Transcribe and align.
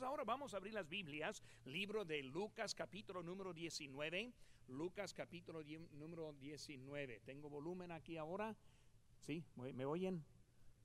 Ahora 0.00 0.24
vamos 0.24 0.54
a 0.54 0.56
abrir 0.56 0.72
las 0.72 0.88
Biblias, 0.88 1.42
libro 1.66 2.06
de 2.06 2.22
Lucas 2.22 2.74
capítulo 2.74 3.22
número 3.22 3.52
19, 3.52 4.32
Lucas 4.68 5.12
capítulo 5.12 5.60
número 5.92 6.32
19. 6.32 7.20
Tengo 7.26 7.50
volumen 7.50 7.92
aquí 7.92 8.16
ahora. 8.16 8.56
¿Sí? 9.20 9.44
¿Me 9.56 9.84
oyen? 9.84 10.24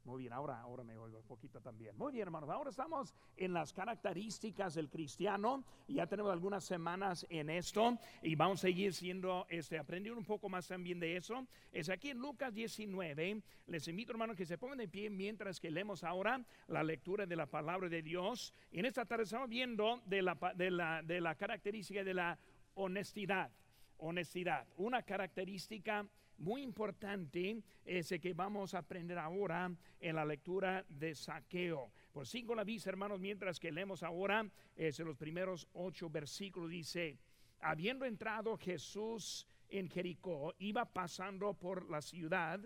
Muy 0.07 0.21
bien, 0.21 0.31
ahora, 0.31 0.61
ahora 0.61 0.85
me 0.85 0.97
oigo 0.97 1.17
un 1.17 1.25
poquito 1.25 1.59
también. 1.59 1.93
Muy 1.97 2.13
bien, 2.13 2.21
hermanos. 2.21 2.49
Ahora 2.49 2.69
estamos 2.69 3.13
en 3.35 3.51
las 3.51 3.73
características 3.73 4.73
del 4.73 4.89
cristiano. 4.89 5.65
Ya 5.89 6.07
tenemos 6.07 6.31
algunas 6.31 6.63
semanas 6.63 7.27
en 7.29 7.49
esto 7.49 7.97
y 8.21 8.33
vamos 8.35 8.59
a 8.59 8.67
seguir 8.67 8.93
siendo, 8.93 9.45
este, 9.49 9.77
aprendiendo 9.77 10.17
un 10.17 10.25
poco 10.25 10.47
más 10.47 10.65
también 10.65 11.01
de 11.01 11.17
eso. 11.17 11.45
Es 11.73 11.89
aquí 11.89 12.11
en 12.11 12.19
Lucas 12.19 12.53
19. 12.53 13.43
Les 13.65 13.87
invito, 13.89 14.13
hermanos, 14.13 14.37
que 14.37 14.45
se 14.45 14.57
pongan 14.57 14.77
de 14.77 14.87
pie 14.87 15.09
mientras 15.09 15.59
que 15.59 15.69
leemos 15.69 16.05
ahora 16.05 16.41
la 16.67 16.83
lectura 16.83 17.25
de 17.25 17.35
la 17.35 17.47
palabra 17.47 17.89
de 17.89 18.01
Dios. 18.01 18.53
Y 18.71 18.79
en 18.79 18.85
esta 18.85 19.03
tarde 19.03 19.25
estamos 19.25 19.49
viendo 19.49 20.01
de 20.05 20.21
la, 20.21 20.37
de 20.55 20.71
la, 20.71 21.01
de 21.03 21.19
la 21.19 21.35
característica 21.35 22.05
de 22.05 22.13
la 22.13 22.39
honestidad. 22.75 23.51
Honestidad, 23.97 24.65
una 24.77 25.01
característica 25.01 26.07
muy 26.37 26.61
importante 26.61 27.63
ese 27.85 28.19
que 28.19 28.33
vamos 28.33 28.73
a 28.73 28.79
aprender 28.79 29.17
ahora 29.17 29.71
en 29.99 30.15
la 30.15 30.25
lectura 30.25 30.85
de 30.89 31.15
saqueo. 31.15 31.91
Por 32.11 32.27
cinco 32.27 32.55
la 32.55 32.63
vista, 32.63 32.89
hermanos, 32.89 33.19
mientras 33.19 33.59
que 33.59 33.71
leemos 33.71 34.03
ahora 34.03 34.49
es 34.75 34.99
los 34.99 35.17
primeros 35.17 35.67
ocho 35.73 36.09
versículos, 36.09 36.69
dice, 36.69 37.17
habiendo 37.59 38.05
entrado 38.05 38.57
Jesús 38.57 39.47
en 39.69 39.89
Jericó, 39.89 40.53
iba 40.59 40.85
pasando 40.85 41.53
por 41.53 41.89
la 41.89 42.01
ciudad 42.01 42.59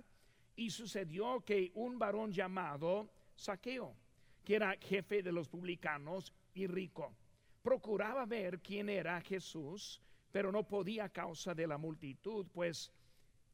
y 0.55 0.69
sucedió 0.69 1.41
que 1.41 1.71
un 1.75 1.97
varón 1.97 2.31
llamado 2.31 3.09
Saqueo, 3.35 3.95
que 4.43 4.55
era 4.55 4.77
jefe 4.79 5.23
de 5.23 5.31
los 5.31 5.47
publicanos 5.47 6.33
y 6.53 6.67
rico, 6.67 7.15
procuraba 7.61 8.25
ver 8.25 8.59
quién 8.59 8.89
era 8.89 9.21
Jesús, 9.21 10.01
pero 10.31 10.51
no 10.51 10.67
podía 10.67 11.05
a 11.05 11.09
causa 11.09 11.53
de 11.53 11.67
la 11.67 11.77
multitud, 11.77 12.47
pues 12.53 12.91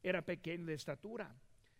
era 0.07 0.21
pequeño 0.21 0.65
de 0.65 0.73
estatura. 0.73 1.35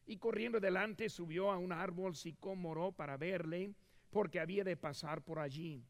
Y 0.06 0.18
corriendo 0.18 0.60
delante 0.60 1.10
subió 1.10 1.52
a 1.52 1.58
un 1.58 1.72
árbol 1.72 2.16
sicómoro 2.16 2.92
para 2.92 3.18
verle, 3.18 3.74
porque 4.10 4.40
había 4.40 4.64
de 4.64 4.78
pasar 4.78 5.22
por 5.22 5.40
allí. 5.40 5.84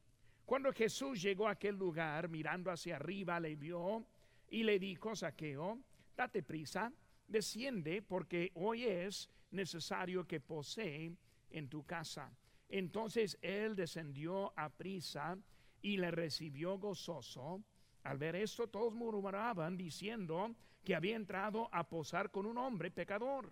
Cuando 0.45 0.71
Jesús 0.71 1.21
llegó 1.21 1.47
a 1.47 1.51
aquel 1.51 1.75
lugar, 1.75 2.29
mirando 2.29 2.71
hacia 2.71 2.95
arriba, 2.95 3.39
le 3.39 3.55
vio 3.55 4.07
y 4.49 4.63
le 4.63 4.79
dijo, 4.79 5.15
Saqueo, 5.15 5.79
date 6.15 6.41
prisa, 6.41 6.91
desciende, 7.27 8.01
porque 8.01 8.51
hoy 8.55 8.85
es 8.85 9.29
necesario 9.51 10.25
que 10.25 10.39
posee 10.39 11.13
en 11.49 11.69
tu 11.69 11.85
casa. 11.85 12.31
Entonces 12.69 13.37
él 13.41 13.75
descendió 13.75 14.53
a 14.57 14.69
prisa 14.69 15.37
y 15.81 15.97
le 15.97 16.11
recibió 16.11 16.77
gozoso. 16.77 17.63
Al 18.03 18.17
ver 18.17 18.35
esto, 18.35 18.67
todos 18.67 18.93
murmuraban 18.93 19.77
diciendo 19.77 20.55
que 20.87 20.95
había 20.95 21.17
entrado 21.17 21.67
a 21.73 21.89
posar 21.89 22.31
con 22.31 22.45
un 22.45 22.57
hombre 22.57 22.89
pecador. 22.91 23.51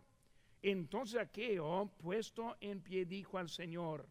Entonces 0.61 1.19
Aqueo, 1.19 1.91
puesto 1.97 2.55
en 2.61 2.79
pie, 2.79 3.03
dijo 3.03 3.37
al 3.37 3.49
Señor, 3.49 4.07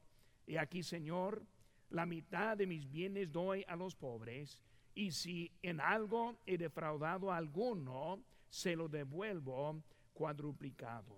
He 0.47 0.59
aquí, 0.59 0.83
Señor, 0.83 1.43
la 1.89 2.05
mitad 2.05 2.55
de 2.55 2.67
mis 2.67 2.87
bienes 2.91 3.33
doy 3.33 3.65
a 3.67 3.77
los 3.77 3.97
pobres, 3.97 4.61
y 4.95 5.13
si 5.13 5.51
en 5.63 5.81
algo 5.81 6.37
he 6.45 6.59
defraudado 6.59 7.33
a 7.33 7.39
alguno, 7.39 8.23
se 8.51 8.77
lo 8.77 8.89
devuelvo 8.89 9.83
cuadruplicado. 10.13 11.17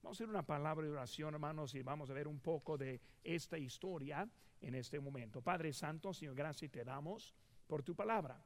Vamos 0.00 0.18
a 0.18 0.24
hacer 0.24 0.30
una 0.30 0.46
palabra 0.46 0.86
de 0.86 0.92
oración, 0.92 1.34
hermanos, 1.34 1.74
y 1.74 1.82
vamos 1.82 2.08
a 2.08 2.14
ver 2.14 2.28
un 2.28 2.40
poco 2.40 2.78
de 2.78 2.98
esta 3.22 3.58
historia 3.58 4.26
en 4.62 4.74
este 4.74 4.98
momento. 4.98 5.42
Padre 5.42 5.74
Santo, 5.74 6.14
Señor, 6.14 6.34
gracias 6.34 6.70
te 6.70 6.82
damos 6.82 7.34
por 7.66 7.82
tu 7.82 7.94
palabra. 7.94 8.42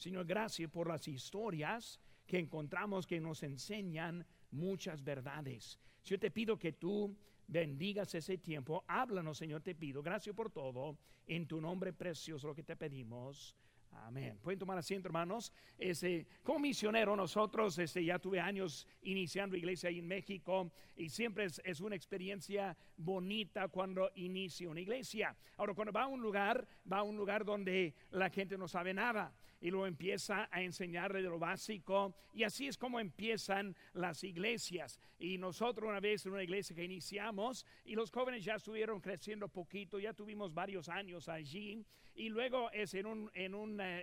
Señor, 0.00 0.24
gracias 0.24 0.70
por 0.70 0.88
las 0.88 1.06
historias 1.06 2.00
que 2.26 2.38
encontramos 2.38 3.06
que 3.06 3.20
nos 3.20 3.42
enseñan 3.42 4.26
muchas 4.50 5.04
verdades. 5.04 5.78
Yo 6.02 6.18
te 6.18 6.30
pido 6.30 6.58
que 6.58 6.72
tú 6.72 7.14
bendigas 7.46 8.14
ese 8.14 8.38
tiempo. 8.38 8.82
Háblanos, 8.88 9.36
Señor, 9.36 9.60
te 9.60 9.74
pido. 9.74 10.02
Gracias 10.02 10.34
por 10.34 10.50
todo. 10.50 10.96
En 11.26 11.46
tu 11.46 11.60
nombre 11.60 11.92
precioso 11.92 12.46
lo 12.46 12.54
que 12.54 12.62
te 12.62 12.76
pedimos. 12.76 13.54
Amén. 13.92 14.38
Pueden 14.42 14.58
tomar 14.58 14.78
asiento, 14.78 15.08
hermanos. 15.08 15.52
Ese, 15.78 16.26
como 16.42 16.60
misionero, 16.60 17.14
nosotros 17.14 17.78
este, 17.78 18.04
ya 18.04 18.18
tuve 18.18 18.40
años 18.40 18.86
iniciando 19.02 19.56
iglesia 19.56 19.88
ahí 19.88 19.98
en 19.98 20.06
México 20.06 20.72
y 20.96 21.08
siempre 21.08 21.44
es, 21.44 21.80
una 21.80 21.96
experiencia 21.96 22.76
bonita 22.96 23.68
cuando 23.68 24.10
inicia 24.16 24.68
una 24.68 24.80
iglesia. 24.80 25.36
Ahora, 25.56 25.74
cuando 25.74 25.92
va 25.92 26.02
a 26.02 26.06
un 26.06 26.20
lugar, 26.20 26.66
va 26.90 26.98
a 26.98 27.02
un 27.02 27.16
lugar 27.16 27.44
donde 27.44 27.94
la 28.10 28.30
gente 28.30 28.58
no 28.58 28.68
sabe 28.68 28.92
nada 28.92 29.32
y 29.60 29.70
luego 29.70 29.86
empieza 29.86 30.48
a 30.50 30.62
enseñarle 30.62 31.22
de 31.22 31.28
lo 31.28 31.38
básico 31.38 32.14
y 32.32 32.44
así 32.44 32.66
es 32.66 32.78
como 32.78 32.98
empiezan 32.98 33.76
las 33.92 34.24
iglesias. 34.24 34.98
Y 35.18 35.38
nosotros 35.38 35.88
una 35.88 36.00
vez 36.00 36.24
en 36.26 36.32
una 36.32 36.42
iglesia 36.42 36.74
que 36.74 36.84
iniciamos 36.84 37.66
y 37.84 37.94
los 37.94 38.10
jóvenes 38.10 38.44
ya 38.44 38.54
estuvieron 38.54 39.00
creciendo 39.00 39.48
poquito, 39.48 39.98
ya 39.98 40.14
tuvimos 40.14 40.52
varios 40.54 40.88
años 40.88 41.28
allí 41.28 41.84
y 42.14 42.28
luego 42.28 42.70
es 42.72 42.94
en, 42.94 43.06
un, 43.06 43.30
en 43.34 43.54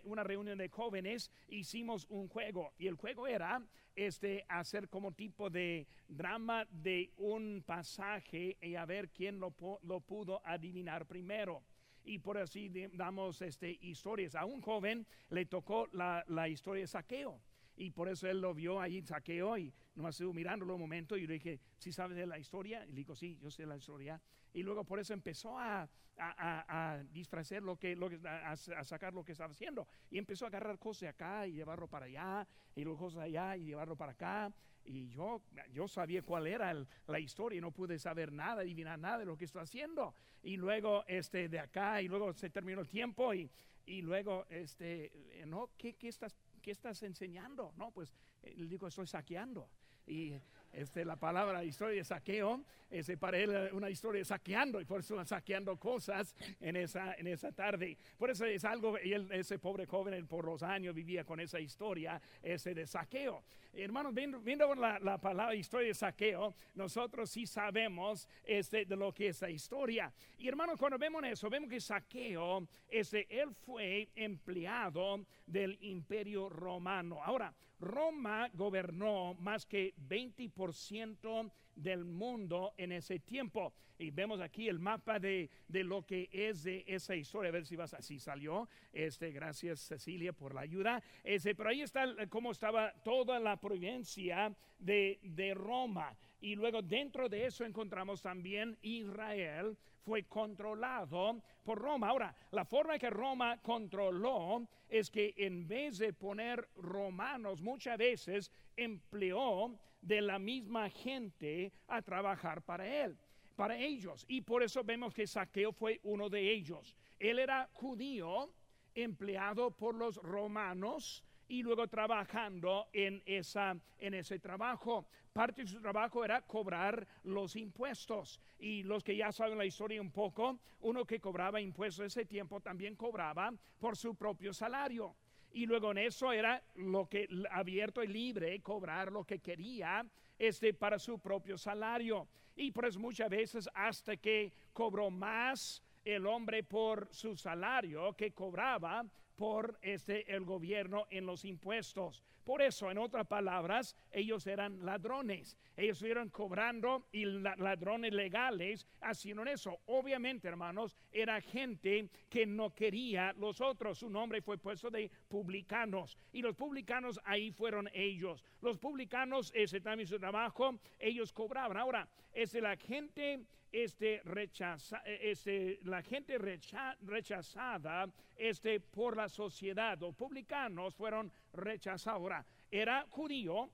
una, 0.03 0.23
reunión 0.23 0.57
de 0.57 0.69
jóvenes 0.69 1.31
hicimos 1.47 2.05
un 2.09 2.27
juego 2.27 2.73
y 2.77 2.87
el 2.87 2.95
juego 2.95 3.27
era 3.27 3.61
este 3.95 4.45
hacer 4.47 4.89
como 4.89 5.11
tipo 5.11 5.49
de 5.49 5.87
drama 6.07 6.65
de 6.69 7.11
un 7.17 7.63
pasaje 7.65 8.57
y 8.61 8.75
a 8.75 8.85
ver 8.85 9.09
quién 9.09 9.39
lo, 9.39 9.53
lo 9.83 10.01
pudo 10.01 10.41
adivinar 10.45 11.05
primero 11.05 11.63
y 12.03 12.19
por 12.19 12.37
así 12.37 12.71
damos 12.93 13.41
este, 13.41 13.77
historias. 13.81 14.35
A 14.35 14.45
un 14.45 14.61
joven 14.61 15.05
le 15.29 15.45
tocó 15.45 15.87
la, 15.91 16.23
la 16.27 16.47
historia 16.47 16.81
de 16.81 16.87
saqueo 16.87 17.41
y 17.77 17.91
por 17.91 18.09
eso 18.09 18.27
él 18.27 18.41
lo 18.41 18.53
vio 18.55 18.81
ahí 18.81 19.01
saqueo 19.03 19.57
y 19.57 19.71
nomás 19.95 20.15
estuvo 20.15 20.33
mirándolo 20.33 20.73
un 20.73 20.81
momento 20.81 21.15
y 21.15 21.27
le 21.27 21.35
dije, 21.35 21.59
¿sí 21.77 21.91
sabes 21.91 22.17
de 22.17 22.25
la 22.25 22.39
historia? 22.39 22.83
Y 22.85 22.89
le 22.89 22.95
dijo, 22.95 23.15
sí, 23.15 23.37
yo 23.37 23.51
sé 23.51 23.65
la 23.67 23.77
historia. 23.77 24.19
Y 24.51 24.63
luego 24.63 24.83
por 24.83 24.99
eso 24.99 25.13
empezó 25.13 25.59
a, 25.59 25.87
a, 26.17 26.93
a, 26.95 27.03
disfrazar 27.03 27.61
lo 27.61 27.77
que, 27.77 27.95
lo 27.95 28.09
que 28.09 28.19
a, 28.27 28.55
sacar 28.55 29.13
lo 29.13 29.23
que 29.23 29.33
estaba 29.33 29.51
haciendo. 29.51 29.87
Y 30.09 30.17
empezó 30.17 30.45
a 30.45 30.47
agarrar 30.47 30.79
cosas 30.79 31.01
de 31.01 31.07
acá 31.09 31.45
y 31.45 31.53
llevarlo 31.53 31.87
para 31.87 32.07
allá, 32.07 32.47
y 32.75 32.83
luego 32.83 32.97
cosas 32.97 33.21
allá 33.21 33.55
y 33.55 33.65
llevarlo 33.65 33.95
para 33.95 34.13
acá. 34.13 34.51
Y 34.83 35.09
yo, 35.09 35.43
yo 35.71 35.87
sabía 35.87 36.23
cuál 36.23 36.47
era 36.47 36.73
la 37.07 37.19
historia 37.19 37.57
y 37.57 37.61
no 37.61 37.71
pude 37.71 37.99
saber 37.99 38.31
nada, 38.31 38.61
adivinar 38.61 38.97
nada 38.97 39.19
de 39.19 39.25
lo 39.25 39.37
que 39.37 39.45
está 39.45 39.61
haciendo. 39.61 40.15
Y 40.41 40.57
luego 40.57 41.03
este, 41.07 41.47
de 41.49 41.59
acá, 41.59 42.01
y 42.01 42.07
luego 42.07 42.33
se 42.33 42.49
terminó 42.49 42.81
el 42.81 42.87
tiempo 42.87 43.33
y, 43.33 43.51
y 43.85 44.01
luego, 44.01 44.45
este, 44.49 45.11
no, 45.45 45.69
¿qué, 45.77 45.95
qué, 45.95 46.07
estás, 46.07 46.35
¿qué 46.67 46.71
estás 46.71 47.01
enseñando? 47.03 47.73
No, 47.77 47.91
pues 47.91 48.13
eh, 48.43 48.53
le 48.57 48.67
digo, 48.67 48.89
estoy 48.89 49.07
saqueando. 49.07 49.69
Y 50.05 50.33
este, 50.77 51.03
la 51.03 51.15
palabra 51.15 51.63
historia 51.63 51.97
de 51.97 52.03
saqueo 52.03 52.61
es 52.91 53.11
para 53.19 53.37
él 53.39 53.69
una 53.73 53.89
historia 53.89 54.19
de 54.19 54.25
saqueando 54.25 54.79
y 54.79 54.85
por 54.85 54.99
eso 54.99 55.23
saqueando 55.25 55.75
cosas 55.77 56.35
en 56.61 56.75
esa, 56.75 57.15
en 57.15 57.27
esa 57.27 57.51
tarde. 57.51 57.97
Por 58.17 58.29
eso 58.29 58.45
es 58.45 58.63
algo, 58.63 58.95
y 59.03 59.13
ese 59.31 59.57
pobre 59.57 59.87
joven 59.87 60.27
por 60.27 60.45
los 60.45 60.61
años 60.61 60.93
vivía 60.93 61.23
con 61.23 61.39
esa 61.39 61.59
historia 61.59 62.21
ese 62.43 62.75
de 62.75 62.85
saqueo. 62.85 63.43
Hermanos, 63.73 64.13
viendo, 64.13 64.39
viendo 64.39 64.73
la, 64.75 64.99
la, 64.99 65.17
palabra 65.17 65.55
historia 65.55 65.87
de 65.87 65.93
saqueo, 65.95 66.53
nosotros 66.75 67.29
sí 67.29 67.47
sabemos 67.47 68.27
este, 68.43 68.85
de 68.85 68.95
lo 68.95 69.11
que 69.11 69.29
es 69.29 69.41
la 69.41 69.49
historia. 69.49 70.13
Y 70.37 70.47
hermanos, 70.47 70.79
cuando 70.79 70.99
vemos 70.99 71.23
eso, 71.25 71.49
vemos 71.49 71.69
que 71.69 71.81
saqueo, 71.81 72.67
ese, 72.87 73.25
él 73.29 73.53
fue 73.65 74.09
empleado 74.15 75.25
del 75.45 75.77
imperio 75.81 76.49
romano. 76.49 77.21
Ahora, 77.23 77.53
Roma 77.79 78.49
gobernó 78.53 79.33
más 79.35 79.65
que 79.65 79.93
20% 80.09 81.51
del 81.75 82.05
mundo 82.05 82.73
en 82.77 82.91
ese 82.91 83.19
tiempo. 83.19 83.73
Y 83.99 84.11
vemos 84.11 84.41
aquí 84.41 84.67
el 84.67 84.79
mapa 84.79 85.19
de, 85.19 85.49
lo 85.69 86.05
que 86.05 86.29
es 86.31 86.63
de 86.63 86.83
esa 86.87 87.15
historia. 87.15 87.49
A 87.49 87.53
ver 87.53 87.65
si 87.65 87.75
vas 87.75 87.93
así 87.93 88.19
salió. 88.19 88.69
Este, 88.93 89.31
gracias 89.31 89.79
Cecilia 89.79 90.33
por 90.33 90.53
la 90.53 90.61
ayuda. 90.61 91.03
Ese, 91.23 91.55
pero 91.55 91.69
ahí 91.69 91.81
está 91.81 92.05
cómo 92.29 92.51
estaba 92.51 92.93
toda 93.03 93.39
la 93.39 93.59
provincia 93.59 94.55
de, 94.77 95.19
de 95.23 95.53
Roma. 95.53 96.15
Y 96.39 96.55
luego 96.55 96.81
dentro 96.81 97.27
de 97.27 97.45
eso 97.45 97.65
encontramos 97.65 98.21
también 98.21 98.77
Israel 98.81 99.77
fue 100.07 100.23
controlado 100.23 101.41
por 101.63 101.79
Roma. 101.79 102.09
Ahora, 102.09 102.35
la 102.51 102.63
forma 102.63 102.97
que 102.97 103.09
Roma 103.09 103.61
controló 103.61 104.67
es 104.87 105.09
que 105.09 105.33
en 105.37 105.67
vez 105.67 105.97
de 105.97 106.13
poner 106.13 106.69
romanos, 106.75 107.61
muchas 107.61 107.97
veces 107.97 108.51
empleó 108.75 109.77
de 110.01 110.21
la 110.21 110.39
misma 110.39 110.89
gente 110.89 111.73
a 111.87 112.01
trabajar 112.01 112.61
para 112.61 112.87
él, 112.87 113.17
para 113.55 113.77
ellos. 113.77 114.25
Y 114.29 114.41
por 114.41 114.63
eso 114.63 114.83
vemos 114.83 115.13
que 115.13 115.27
Saqueo 115.27 115.73
fue 115.73 115.99
uno 116.03 116.29
de 116.29 116.51
ellos. 116.51 116.95
Él 117.19 117.39
era 117.39 117.69
judío, 117.73 118.53
empleado 118.95 119.71
por 119.71 119.93
los 119.95 120.17
romanos 120.17 121.23
y 121.47 121.63
luego 121.63 121.87
trabajando 121.87 122.87
en, 122.93 123.21
esa, 123.25 123.77
en 123.99 124.13
ese 124.13 124.39
trabajo. 124.39 125.07
Parte 125.37 125.61
de 125.61 125.67
su 125.67 125.79
trabajo 125.79 126.25
era 126.25 126.41
cobrar 126.41 127.07
los 127.23 127.55
impuestos. 127.55 128.41
Y 128.57 128.81
los 128.81 129.03
que 129.03 129.15
ya 129.15 129.31
saben 129.31 129.59
la 129.59 129.65
historia 129.65 130.01
un 130.01 130.09
poco, 130.09 130.57
uno 130.81 131.05
que 131.05 131.19
cobraba 131.19 131.61
impuestos 131.61 132.07
ese 132.07 132.25
tiempo 132.25 132.59
también 132.59 132.95
cobraba 132.95 133.53
por 133.77 133.95
su 133.95 134.15
propio 134.15 134.51
salario. 134.51 135.13
Y 135.53 135.67
luego 135.67 135.91
en 135.91 135.99
eso 135.99 136.31
era 136.31 136.63
lo 136.73 137.07
que 137.07 137.27
abierto 137.51 138.03
y 138.03 138.07
libre, 138.07 138.59
cobrar 138.61 139.11
lo 139.11 139.25
que 139.25 139.37
quería 139.37 140.03
este, 140.39 140.73
para 140.73 140.97
su 140.97 141.19
propio 141.19 141.55
salario. 141.55 142.27
Y 142.55 142.71
pues 142.71 142.97
muchas 142.97 143.29
veces 143.29 143.69
hasta 143.75 144.17
que 144.17 144.51
cobró 144.73 145.11
más 145.11 145.83
el 146.03 146.25
hombre 146.25 146.63
por 146.63 147.09
su 147.11 147.35
salario 147.35 148.11
que 148.13 148.31
cobraba 148.31 149.05
por 149.35 149.77
este 149.83 150.33
el 150.33 150.45
gobierno 150.45 151.05
en 151.11 151.27
los 151.27 151.45
impuestos. 151.45 152.23
Por 152.47 152.61
eso, 152.61 152.89
en 152.89 152.97
otras 152.97 153.27
palabras, 153.27 153.93
ellos 154.09 154.47
eran 154.47 154.85
ladrones. 154.85 155.57
Ellos 155.75 155.97
estuvieron 155.97 156.29
cobrando 156.29 157.05
y 157.11 157.25
ladrones 157.25 158.13
legales 158.13 158.87
haciendo 159.01 159.43
eso. 159.43 159.81
Obviamente, 159.87 160.47
hermanos, 160.47 160.95
era 161.11 161.41
gente 161.41 162.09
que 162.29 162.45
no 162.45 162.73
quería 162.73 163.33
los 163.33 163.59
otros. 163.59 163.97
Su 163.97 164.09
nombre 164.09 164.41
fue 164.41 164.57
puesto 164.57 164.89
de 164.89 165.11
publicanos. 165.27 166.17
Y 166.31 166.41
los 166.41 166.55
publicanos 166.55 167.19
ahí 167.25 167.51
fueron 167.51 167.89
ellos. 167.93 168.45
Los 168.61 168.77
publicanos, 168.77 169.51
ese 169.53 169.81
también 169.81 170.07
su 170.07 170.17
trabajo, 170.17 170.79
ellos 170.99 171.33
cobraban. 171.33 171.75
Ahora, 171.75 172.07
es 172.31 172.53
la 172.53 172.77
gente 172.77 173.41
este, 173.71 174.21
rechaza, 174.23 175.01
este, 175.05 175.79
la 175.83 176.01
gente 176.01 176.37
rechazada 176.37 178.07
este, 178.35 178.79
por 178.79 179.17
la 179.17 179.27
sociedad. 179.27 179.97
Los 179.99 180.15
publicanos 180.15 180.95
fueron 180.95 181.31
rechazados. 181.57 182.19
Ahora, 182.19 182.45
era 182.71 183.05
judío 183.09 183.69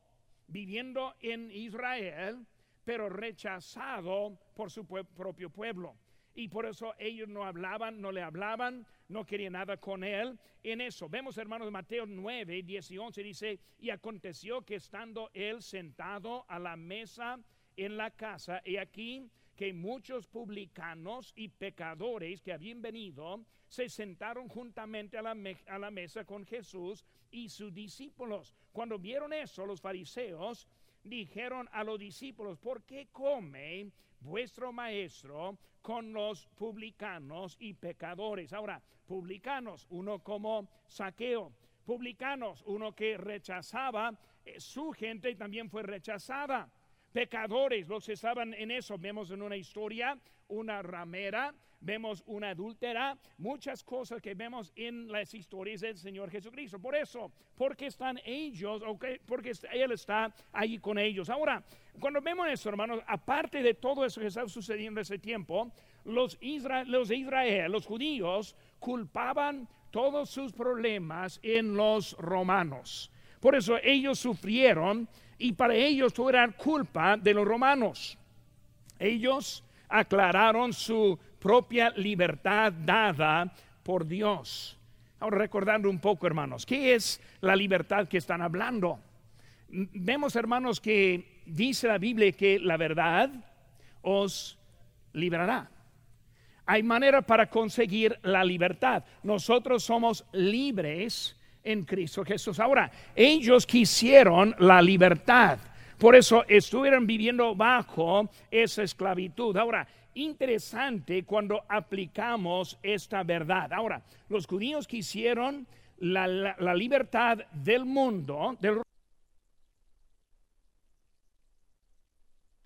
viviendo 0.47 1.15
en 1.19 1.51
Israel, 1.51 2.45
pero 2.83 3.09
rechazado 3.09 4.37
por 4.55 4.71
su 4.71 4.85
propio 4.85 5.49
pueblo. 5.49 5.95
Y 6.35 6.47
por 6.47 6.65
eso 6.65 6.95
ellos 6.97 7.29
no 7.29 7.43
hablaban, 7.43 8.01
no 8.01 8.11
le 8.11 8.21
hablaban, 8.21 8.85
no 9.07 9.25
querían 9.25 9.53
nada 9.53 9.77
con 9.77 10.03
él. 10.03 10.39
En 10.63 10.81
eso, 10.81 11.07
vemos 11.07 11.37
hermanos 11.37 11.69
Mateo 11.71 12.05
9, 12.07 12.63
10 12.63 12.91
y 12.91 12.97
11, 12.97 13.23
dice, 13.23 13.59
y 13.77 13.91
aconteció 13.91 14.63
que 14.63 14.75
estando 14.75 15.29
él 15.33 15.61
sentado 15.61 16.45
a 16.47 16.57
la 16.57 16.75
mesa 16.75 17.39
en 17.75 17.97
la 17.97 18.11
casa, 18.11 18.61
y 18.65 18.77
aquí 18.77 19.29
que 19.55 19.73
muchos 19.73 20.27
publicanos 20.27 21.33
y 21.35 21.49
pecadores 21.49 22.41
que 22.41 22.53
habían 22.53 22.81
venido 22.81 23.45
se 23.67 23.89
sentaron 23.89 24.47
juntamente 24.47 25.17
a 25.17 25.21
la, 25.21 25.35
a 25.67 25.79
la 25.79 25.91
mesa 25.91 26.25
con 26.25 26.45
Jesús 26.45 27.05
y 27.31 27.49
sus 27.49 27.73
discípulos. 27.73 28.53
Cuando 28.71 28.97
vieron 28.97 29.33
eso, 29.33 29.65
los 29.65 29.81
fariseos 29.81 30.67
dijeron 31.03 31.69
a 31.71 31.83
los 31.83 31.99
discípulos, 31.99 32.57
¿por 32.57 32.83
qué 32.83 33.07
come 33.11 33.91
vuestro 34.19 34.71
maestro 34.71 35.57
con 35.81 36.13
los 36.13 36.47
publicanos 36.55 37.57
y 37.59 37.73
pecadores? 37.73 38.53
Ahora, 38.53 38.81
publicanos, 39.05 39.85
uno 39.89 40.19
como 40.19 40.69
saqueo, 40.87 41.51
publicanos, 41.85 42.63
uno 42.65 42.93
que 42.93 43.17
rechazaba, 43.17 44.17
eh, 44.45 44.59
su 44.59 44.91
gente 44.91 45.35
también 45.35 45.69
fue 45.69 45.83
rechazada 45.83 46.69
pecadores, 47.13 47.87
los 47.87 48.05
que 48.05 48.13
estaban 48.13 48.53
en 48.53 48.71
eso. 48.71 48.97
Vemos 48.97 49.31
en 49.31 49.41
una 49.41 49.55
historia 49.55 50.17
una 50.47 50.81
ramera, 50.81 51.53
vemos 51.79 52.23
una 52.27 52.51
adúltera, 52.51 53.17
muchas 53.37 53.83
cosas 53.83 54.21
que 54.21 54.35
vemos 54.35 54.71
en 54.75 55.11
las 55.11 55.33
historias 55.33 55.81
del 55.81 55.97
Señor 55.97 56.29
Jesucristo. 56.29 56.79
Por 56.79 56.95
eso, 56.95 57.31
porque 57.55 57.87
están 57.87 58.19
ellos, 58.25 58.81
okay, 58.85 59.19
porque 59.25 59.51
Él 59.71 59.91
está 59.91 60.33
allí 60.51 60.79
con 60.79 60.97
ellos. 60.97 61.29
Ahora, 61.29 61.63
cuando 61.99 62.21
vemos 62.21 62.47
eso, 62.49 62.69
hermanos, 62.69 63.01
aparte 63.07 63.61
de 63.61 63.73
todo 63.73 64.05
eso 64.05 64.21
que 64.21 64.27
está 64.27 64.47
sucediendo 64.47 64.99
en 64.99 65.03
ese 65.03 65.19
tiempo, 65.19 65.71
los, 66.05 66.37
los 66.85 67.07
de 67.09 67.15
Israel, 67.15 67.71
los 67.71 67.85
judíos, 67.85 68.55
culpaban 68.79 69.67
todos 69.91 70.29
sus 70.29 70.53
problemas 70.53 71.39
en 71.43 71.75
los 71.75 72.13
romanos. 72.17 73.11
Por 73.43 73.55
eso 73.55 73.77
ellos 73.83 74.19
sufrieron 74.19 75.05
y 75.37 75.51
para 75.51 75.75
ellos 75.75 76.13
todo 76.13 76.29
era 76.29 76.49
culpa 76.53 77.17
de 77.17 77.33
los 77.33 77.45
romanos. 77.45 78.17
Ellos 78.97 79.65
aclararon 79.89 80.71
su 80.71 81.19
propia 81.39 81.89
libertad 81.89 82.71
dada 82.71 83.53
por 83.83 84.07
Dios. 84.07 84.79
Ahora 85.19 85.39
recordando 85.39 85.89
un 85.89 85.99
poco, 85.99 86.25
hermanos, 86.25 86.65
¿qué 86.65 86.95
es 86.95 87.19
la 87.41 87.53
libertad 87.53 88.07
que 88.07 88.19
están 88.19 88.41
hablando? 88.41 89.01
Vemos, 89.67 90.37
hermanos, 90.37 90.79
que 90.79 91.41
dice 91.45 91.89
la 91.89 91.97
Biblia 91.97 92.31
que 92.31 92.59
la 92.59 92.77
verdad 92.77 93.29
os 94.03 94.57
librará. 95.11 95.69
Hay 96.65 96.81
manera 96.81 97.21
para 97.21 97.49
conseguir 97.49 98.17
la 98.21 98.45
libertad.Nosotros 98.45 99.83
somos 99.83 100.25
libres 100.31 101.35
en 101.63 101.83
Cristo 101.83 102.23
Jesús. 102.23 102.59
Ahora, 102.59 102.91
ellos 103.15 103.65
quisieron 103.65 104.55
la 104.59 104.81
libertad. 104.81 105.59
Por 105.97 106.15
eso 106.15 106.43
estuvieron 106.47 107.07
viviendo 107.07 107.55
bajo 107.55 108.29
esa 108.51 108.83
esclavitud. 108.83 109.55
Ahora, 109.55 109.87
interesante 110.15 111.23
cuando 111.23 111.63
aplicamos 111.67 112.77
esta 112.83 113.23
verdad. 113.23 113.71
Ahora, 113.73 114.01
los 114.29 114.45
judíos 114.45 114.87
quisieron 114.87 115.65
la, 115.99 116.27
la, 116.27 116.75
libertad 116.75 117.39
del 117.53 117.85
mundo, 117.85 118.57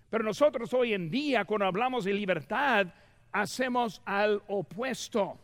pero 0.10 0.24
nosotros 0.24 0.74
hoy 0.74 0.94
en 0.94 1.10
día, 1.12 1.46
cuando 1.46 1.66
hablamos 1.66 2.06
de 2.06 2.14
libertad, 2.14 2.88
hacemos 3.32 4.02
al 4.06 4.42
opuesto. 4.48 5.38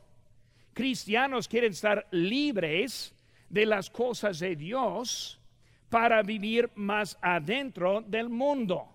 Cristianos 0.73 1.47
quieren 1.47 1.73
estar 1.73 2.07
libres 2.09 3.13
de 3.53 3.67
las 3.67 3.87
cosas 3.91 4.39
de 4.39 4.55
Dios 4.55 5.39
para 5.87 6.23
vivir 6.23 6.71
más 6.73 7.19
adentro 7.21 8.01
del 8.01 8.27
mundo. 8.27 8.87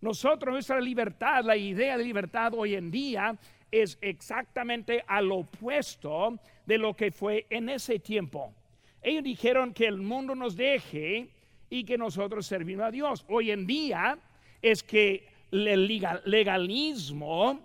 Nosotros, 0.00 0.52
nuestra 0.52 0.80
libertad, 0.80 1.44
la 1.44 1.56
idea 1.56 1.96
de 1.96 2.02
libertad 2.02 2.52
hoy 2.54 2.74
en 2.74 2.90
día 2.90 3.38
es 3.70 3.96
exactamente 4.00 5.04
al 5.06 5.30
opuesto 5.30 6.36
de 6.66 6.78
lo 6.78 6.96
que 6.96 7.12
fue 7.12 7.46
en 7.48 7.68
ese 7.68 8.00
tiempo. 8.00 8.52
Ellos 9.00 9.22
dijeron 9.22 9.72
que 9.72 9.86
el 9.86 9.98
mundo 9.98 10.34
nos 10.34 10.56
deje 10.56 11.28
y 11.70 11.84
que 11.84 11.96
nosotros 11.96 12.44
servimos 12.44 12.86
a 12.86 12.90
Dios. 12.90 13.24
Hoy 13.28 13.52
en 13.52 13.68
día 13.68 14.18
es 14.60 14.82
que 14.82 15.28
el 15.52 15.86
legalismo, 16.24 17.60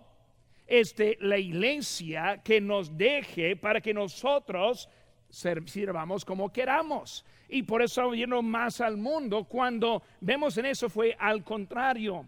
este, 0.67 1.17
la 1.19 1.39
iglesia 1.39 2.41
que 2.43 2.61
nos 2.61 2.95
deje 2.95 3.55
para 3.55 3.81
que 3.81 3.91
nosotros 3.91 4.87
sirvamos 5.31 6.25
como 6.25 6.51
queramos. 6.51 7.25
Y 7.49 7.63
por 7.63 7.81
eso 7.81 8.13
yendo 8.13 8.41
más 8.41 8.81
al 8.81 8.97
mundo. 8.97 9.45
Cuando 9.45 10.03
vemos 10.19 10.57
en 10.57 10.67
eso 10.67 10.89
fue 10.89 11.15
al 11.19 11.43
contrario. 11.43 12.25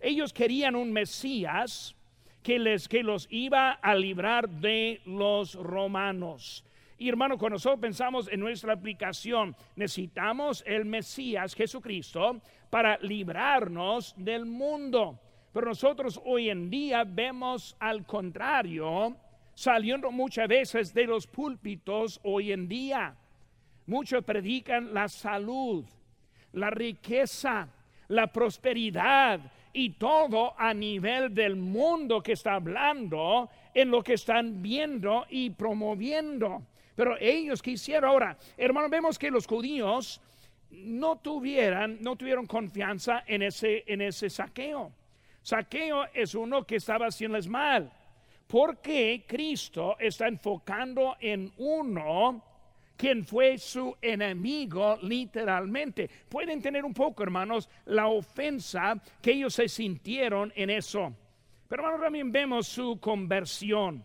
Ellos 0.00 0.32
querían 0.32 0.74
un 0.74 0.92
Mesías 0.92 1.94
que, 2.42 2.58
les, 2.58 2.88
que 2.88 3.02
los 3.02 3.26
iba 3.30 3.72
a 3.72 3.94
librar 3.94 4.48
de 4.48 5.00
los 5.04 5.54
romanos. 5.54 6.64
Y 6.98 7.08
hermano, 7.08 7.36
cuando 7.36 7.56
nosotros 7.56 7.80
pensamos 7.80 8.28
en 8.30 8.40
nuestra 8.40 8.72
aplicación, 8.72 9.54
necesitamos 9.74 10.64
el 10.66 10.84
Mesías 10.84 11.54
Jesucristo 11.54 12.40
para 12.70 12.98
librarnos 12.98 14.14
del 14.16 14.46
mundo. 14.46 15.18
Pero 15.52 15.66
nosotros 15.66 16.20
hoy 16.24 16.50
en 16.50 16.70
día 16.70 17.04
vemos 17.04 17.76
al 17.80 18.04
contrario 18.04 19.16
saliendo 19.56 20.12
muchas 20.12 20.46
veces 20.46 20.92
de 20.92 21.06
los 21.06 21.26
púlpitos 21.26 22.20
hoy 22.22 22.52
en 22.52 22.68
día. 22.68 23.16
Muchos 23.86 24.22
predican 24.22 24.92
la 24.92 25.08
salud, 25.08 25.84
la 26.52 26.68
riqueza, 26.68 27.66
la 28.08 28.26
prosperidad 28.26 29.40
y 29.72 29.90
todo 29.90 30.54
a 30.58 30.74
nivel 30.74 31.34
del 31.34 31.56
mundo 31.56 32.22
que 32.22 32.32
está 32.32 32.56
hablando 32.56 33.48
en 33.72 33.90
lo 33.90 34.02
que 34.02 34.12
están 34.12 34.62
viendo 34.62 35.26
y 35.30 35.48
promoviendo. 35.48 36.62
Pero 36.94 37.16
ellos 37.18 37.62
quisieron 37.62 38.10
ahora, 38.10 38.36
hermano, 38.58 38.90
vemos 38.90 39.18
que 39.18 39.30
los 39.30 39.46
judíos 39.46 40.20
no 40.70 41.16
tuvieran, 41.16 41.96
no 42.02 42.14
tuvieron 42.16 42.46
confianza 42.46 43.24
en 43.26 43.42
ese, 43.42 43.84
en 43.86 44.02
ese 44.02 44.28
saqueo. 44.28 44.92
Saqueo 45.40 46.04
es 46.12 46.34
uno 46.34 46.66
que 46.66 46.76
estaba 46.76 47.06
haciéndoles 47.06 47.48
mal 47.48 47.90
porque 48.46 49.24
Cristo 49.26 49.96
está 49.98 50.28
enfocando 50.28 51.16
en 51.20 51.52
uno 51.58 52.42
quien 52.96 53.24
fue 53.24 53.58
su 53.58 53.94
enemigo 54.00 54.98
literalmente. 55.02 56.08
Pueden 56.28 56.62
tener 56.62 56.84
un 56.84 56.94
poco, 56.94 57.22
hermanos, 57.22 57.68
la 57.84 58.08
ofensa 58.08 59.00
que 59.20 59.32
ellos 59.32 59.54
se 59.54 59.68
sintieron 59.68 60.52
en 60.56 60.70
eso. 60.70 61.14
Pero 61.68 61.82
hermanos, 61.82 62.04
también 62.04 62.32
vemos 62.32 62.66
su 62.68 62.98
conversión. 63.00 64.02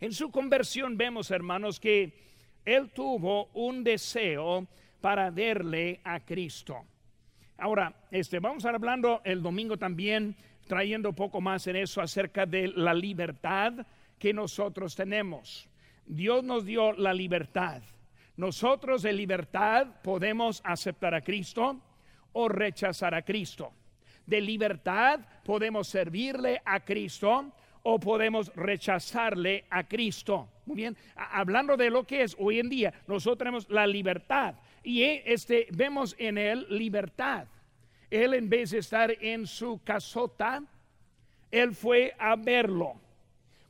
En 0.00 0.12
su 0.12 0.30
conversión 0.30 0.96
vemos, 0.96 1.30
hermanos, 1.30 1.78
que 1.78 2.12
él 2.64 2.90
tuvo 2.90 3.50
un 3.54 3.84
deseo 3.84 4.66
para 5.00 5.30
verle 5.30 6.00
a 6.04 6.20
Cristo. 6.20 6.84
Ahora, 7.58 7.94
este, 8.10 8.40
vamos 8.40 8.56
a 8.56 8.68
estar 8.68 8.74
hablando 8.74 9.22
el 9.24 9.42
domingo 9.42 9.78
también, 9.78 10.36
trayendo 10.66 11.10
un 11.10 11.14
poco 11.14 11.40
más 11.40 11.66
en 11.66 11.76
eso 11.76 12.00
acerca 12.00 12.46
de 12.46 12.68
la 12.68 12.94
libertad 12.94 13.86
que 14.18 14.32
nosotros 14.32 14.94
tenemos. 14.94 15.68
Dios 16.06 16.44
nos 16.44 16.64
dio 16.64 16.92
la 16.92 17.12
libertad. 17.12 17.82
Nosotros 18.36 19.02
de 19.02 19.12
libertad 19.12 19.86
podemos 20.02 20.60
aceptar 20.64 21.14
a 21.14 21.22
Cristo 21.22 21.80
o 22.32 22.48
rechazar 22.48 23.14
a 23.14 23.22
Cristo. 23.22 23.72
De 24.26 24.40
libertad 24.40 25.20
podemos 25.44 25.88
servirle 25.88 26.60
a 26.64 26.80
Cristo 26.80 27.52
o 27.82 28.00
podemos 28.00 28.52
rechazarle 28.54 29.64
a 29.70 29.84
Cristo. 29.84 30.48
Muy 30.66 30.76
bien, 30.76 30.96
hablando 31.14 31.76
de 31.76 31.88
lo 31.88 32.04
que 32.04 32.22
es 32.22 32.36
hoy 32.38 32.58
en 32.58 32.68
día, 32.68 32.92
nosotros 33.06 33.38
tenemos 33.38 33.70
la 33.70 33.86
libertad 33.86 34.56
y 34.82 35.02
eh, 35.02 35.22
este, 35.26 35.68
vemos 35.70 36.14
en 36.18 36.36
él 36.36 36.66
libertad. 36.68 37.46
Él 38.10 38.34
en 38.34 38.48
vez 38.48 38.70
de 38.70 38.78
estar 38.78 39.10
en 39.20 39.46
su 39.46 39.80
casota, 39.82 40.62
él 41.50 41.74
fue 41.74 42.14
a 42.18 42.36
verlo. 42.36 42.94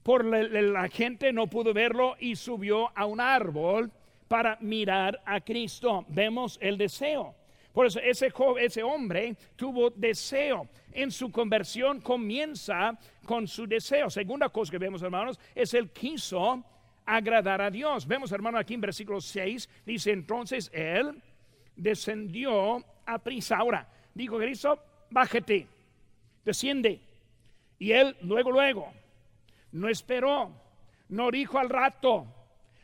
Por 0.03 0.25
la, 0.25 0.89
gente 0.89 1.33
no 1.33 1.49
pudo 1.49 1.75
verlo 1.75 2.17
y 2.21 2.37
subió 2.37 2.97
a 2.97 3.07
un 3.07 3.21
árbol 3.21 3.91
para 4.29 4.57
mirar 4.61 5.21
a 5.25 5.41
Cristo. 5.41 6.05
Vemos 6.09 6.59
el 6.61 6.79
deseo. 6.79 7.35
Por 7.73 7.87
eso 7.87 8.01
ese, 8.01 8.33
ese 8.61 8.83
hombre 8.83 9.37
tuvo 9.57 9.91
deseo. 9.91 10.69
En 10.93 11.11
su 11.11 11.31
conversión 11.31 12.01
comienza 12.01 12.97
con 13.25 13.49
su 13.49 13.67
deseo. 13.67 14.09
Segunda 14.09 14.49
cosa 14.49 14.71
que 14.71 14.79
vemos, 14.79 15.03
hermanos, 15.03 15.41
es 15.55 15.75
el 15.75 15.91
quiso 15.91 16.65
agradar 17.05 17.61
a 17.61 17.71
Dios. 17.71 18.07
Vemos, 18.07 18.33
hermano, 18.33 18.59
aquí 18.59 18.75
en 18.75 18.81
versículo 18.81 19.21
6, 19.21 19.69
dice 19.85 20.13
entonces 20.13 20.71
él 20.73 21.23
descendió 21.77 22.85
a 23.05 23.19
prisa. 23.19 23.57
Ahora, 23.57 23.89
dijo 24.17 24.39
Cristo, 24.39 24.83
bájate, 25.11 25.67
desciende. 26.45 27.01
Y 27.79 27.93
él 27.93 28.17
luego, 28.23 28.51
luego, 28.51 28.93
no 29.73 29.89
esperó, 29.89 30.51
no 31.11 31.31
dijo 31.31 31.59
al 31.59 31.69
rato, 31.69 32.27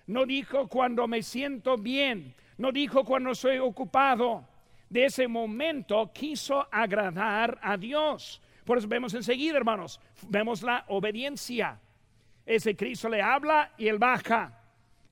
no 0.07 0.27
dijo 0.27 0.69
cuando 0.69 1.09
me 1.09 1.23
siento 1.23 1.79
bien, 1.79 2.35
no 2.59 2.71
dijo 2.71 3.05
cuando 3.05 3.35
soy 3.35 3.59
ocupado. 3.59 4.47
De 4.91 5.07
ese 5.07 5.27
momento 5.27 6.13
quiso 6.13 6.69
agradar 6.71 7.59
a 7.63 7.79
Dios. 7.79 8.43
Por 8.67 8.77
eso 8.77 8.87
vemos 8.87 9.15
enseguida, 9.15 9.57
hermanos, 9.57 9.99
vemos 10.29 10.63
la 10.63 10.85
obediencia. 10.89 11.81
Ese 12.45 12.77
Cristo 12.77 13.09
le 13.09 13.23
habla 13.23 13.73
y 13.79 13.89
él 13.89 13.99
baja. 13.99 14.61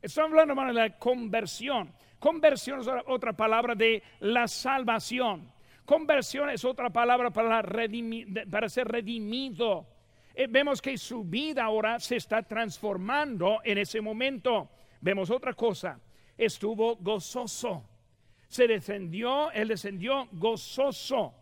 Estamos 0.02 0.32
hablando, 0.32 0.52
hermano, 0.52 0.74
de 0.74 0.80
la 0.80 0.98
conversión. 0.98 1.90
Conversión 2.18 2.80
es 2.80 2.88
otra 3.06 3.32
palabra 3.32 3.74
de 3.74 4.02
la 4.20 4.46
salvación. 4.46 5.50
Conversión 5.90 6.48
es 6.50 6.64
otra 6.64 6.88
palabra 6.88 7.30
para, 7.30 8.68
ser 8.68 8.86
redimido. 8.86 9.88
Eh, 10.32 10.46
vemos 10.48 10.80
que 10.80 10.96
su 10.96 11.24
vida 11.24 11.64
ahora 11.64 11.98
se 11.98 12.14
está 12.14 12.44
transformando 12.44 13.58
en 13.64 13.76
ese 13.76 14.00
momento. 14.00 14.68
Vemos 15.00 15.30
otra 15.30 15.52
cosa. 15.52 15.98
Estuvo 16.38 16.94
gozoso. 16.94 17.82
Se 18.46 18.68
descendió, 18.68 19.50
él 19.50 19.66
descendió 19.66 20.28
gozoso. 20.30 21.34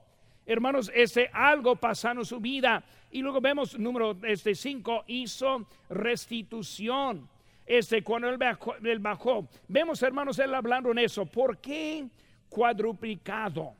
Hermanos, 0.46 0.90
ese 0.94 1.28
algo 1.30 1.76
pasando 1.76 2.24
su 2.24 2.40
vida. 2.40 2.82
Y 3.10 3.20
luego 3.20 3.42
vemos 3.42 3.78
número 3.78 4.16
este 4.22 4.54
5, 4.54 5.04
hizo 5.08 5.66
restitución. 5.90 7.28
Este, 7.66 8.02
cuando 8.02 8.30
él 8.30 8.38
bajó, 8.38 8.76
él 8.76 8.98
bajó, 8.98 9.46
vemos 9.68 10.02
hermanos 10.02 10.38
él 10.38 10.54
hablando 10.54 10.90
en 10.92 11.00
eso. 11.00 11.26
¿Por 11.26 11.58
qué 11.58 12.08
cuadruplicado? 12.48 13.74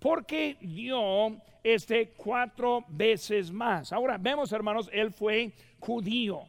Porque 0.00 0.56
dio 0.60 1.40
este 1.62 2.08
cuatro 2.16 2.84
veces 2.88 3.52
más. 3.52 3.92
Ahora 3.92 4.18
vemos 4.18 4.50
hermanos, 4.50 4.90
él 4.92 5.12
fue 5.12 5.52
judío. 5.78 6.42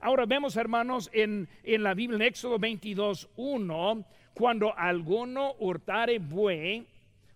Ahora 0.00 0.26
vemos 0.26 0.56
hermanos 0.56 1.08
en, 1.12 1.48
en 1.62 1.82
la 1.82 1.94
Biblia 1.94 2.16
en 2.16 2.22
Éxodo 2.22 2.58
22, 2.58 3.28
1, 3.36 4.04
cuando 4.34 4.76
alguno 4.76 5.54
hurtare 5.58 6.18
buey, 6.18 6.86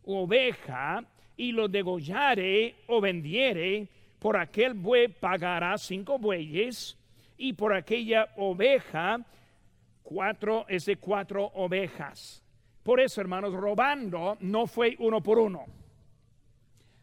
oveja, 0.04 1.04
y 1.36 1.52
lo 1.52 1.68
degollare 1.68 2.76
o 2.86 3.00
vendiere, 3.00 3.88
por 4.18 4.36
aquel 4.36 4.74
buey 4.74 5.08
pagará 5.08 5.76
cinco 5.78 6.18
bueyes 6.18 6.96
y 7.36 7.52
por 7.52 7.74
aquella 7.74 8.28
oveja 8.36 9.20
cuatro 10.02 10.64
es 10.68 10.86
de 10.86 10.96
cuatro 10.96 11.50
ovejas. 11.54 12.43
Por 12.84 13.00
eso, 13.00 13.20
hermanos, 13.20 13.52
robando 13.54 14.36
no 14.40 14.66
fue 14.66 14.94
uno 15.00 15.22
por 15.22 15.38
uno. 15.38 15.64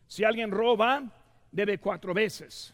Si 0.07 0.23
alguien 0.23 0.51
roba, 0.51 1.03
debe 1.51 1.79
cuatro 1.79 2.13
veces. 2.13 2.73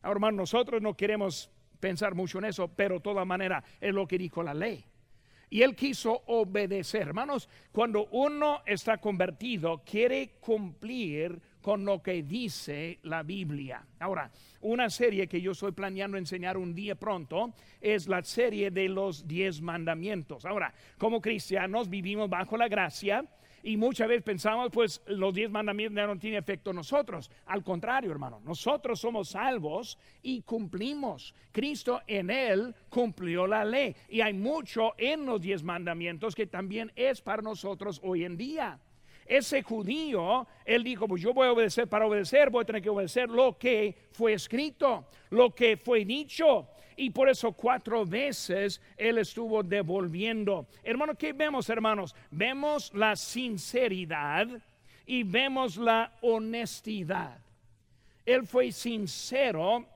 Ahora, 0.00 0.16
hermanos, 0.16 0.38
nosotros 0.38 0.80
no 0.80 0.96
queremos 0.96 1.50
pensar 1.78 2.14
mucho 2.14 2.38
en 2.38 2.46
eso, 2.46 2.68
pero 2.68 2.96
de 2.96 3.00
todas 3.02 3.26
maneras 3.26 3.62
es 3.80 3.92
lo 3.92 4.08
que 4.08 4.16
dijo 4.16 4.42
la 4.42 4.54
ley. 4.54 4.82
Y 5.50 5.60
él 5.60 5.76
quiso 5.76 6.22
obedecer. 6.26 7.02
Hermanos, 7.02 7.48
cuando 7.70 8.06
uno 8.12 8.62
está 8.64 8.98
convertido, 8.98 9.82
quiere 9.84 10.36
cumplir 10.40 11.38
con 11.60 11.84
lo 11.84 12.02
que 12.02 12.22
dice 12.22 12.98
la 13.02 13.22
Biblia. 13.22 13.84
Ahora, 13.98 14.30
una 14.60 14.90
serie 14.90 15.26
que 15.26 15.40
yo 15.40 15.52
estoy 15.52 15.72
planeando 15.72 16.16
enseñar 16.16 16.56
un 16.56 16.74
día 16.74 16.94
pronto 16.94 17.54
es 17.80 18.08
la 18.08 18.22
serie 18.22 18.70
de 18.70 18.88
los 18.88 19.26
diez 19.26 19.60
mandamientos. 19.60 20.44
Ahora, 20.44 20.72
como 20.98 21.20
cristianos 21.20 21.88
vivimos 21.88 22.28
bajo 22.28 22.56
la 22.56 22.68
gracia 22.68 23.24
y 23.62 23.76
muchas 23.76 24.08
veces 24.08 24.22
pensamos, 24.22 24.70
pues 24.72 25.02
los 25.06 25.34
diez 25.34 25.50
mandamientos 25.50 26.06
no 26.06 26.18
tienen 26.18 26.38
efecto 26.38 26.70
en 26.70 26.76
nosotros. 26.76 27.30
Al 27.46 27.62
contrario, 27.62 28.10
hermano, 28.10 28.40
nosotros 28.44 29.00
somos 29.00 29.30
salvos 29.30 29.98
y 30.22 30.42
cumplimos. 30.42 31.34
Cristo 31.52 32.00
en 32.06 32.30
él 32.30 32.74
cumplió 32.88 33.46
la 33.46 33.64
ley. 33.64 33.94
Y 34.08 34.22
hay 34.22 34.32
mucho 34.32 34.94
en 34.96 35.26
los 35.26 35.40
diez 35.40 35.62
mandamientos 35.62 36.34
que 36.34 36.46
también 36.46 36.90
es 36.96 37.20
para 37.20 37.42
nosotros 37.42 38.00
hoy 38.02 38.24
en 38.24 38.36
día. 38.36 38.78
Ese 39.30 39.62
judío, 39.62 40.44
él 40.64 40.82
dijo, 40.82 41.06
pues 41.06 41.22
yo 41.22 41.32
voy 41.32 41.46
a 41.46 41.52
obedecer 41.52 41.86
para 41.86 42.04
obedecer, 42.04 42.50
voy 42.50 42.62
a 42.62 42.66
tener 42.66 42.82
que 42.82 42.90
obedecer 42.90 43.28
lo 43.28 43.56
que 43.56 43.94
fue 44.10 44.32
escrito, 44.32 45.06
lo 45.30 45.54
que 45.54 45.76
fue 45.76 46.04
dicho 46.04 46.66
y 46.96 47.10
por 47.10 47.28
eso 47.28 47.52
cuatro 47.52 48.04
veces 48.04 48.80
él 48.96 49.18
estuvo 49.18 49.62
devolviendo. 49.62 50.66
Hermano, 50.82 51.14
¿qué 51.14 51.32
vemos, 51.32 51.70
hermanos? 51.70 52.14
Vemos 52.32 52.92
la 52.92 53.14
sinceridad 53.14 54.48
y 55.06 55.22
vemos 55.22 55.76
la 55.76 56.12
honestidad. 56.22 57.38
Él 58.26 58.48
fue 58.48 58.72
sincero, 58.72 59.86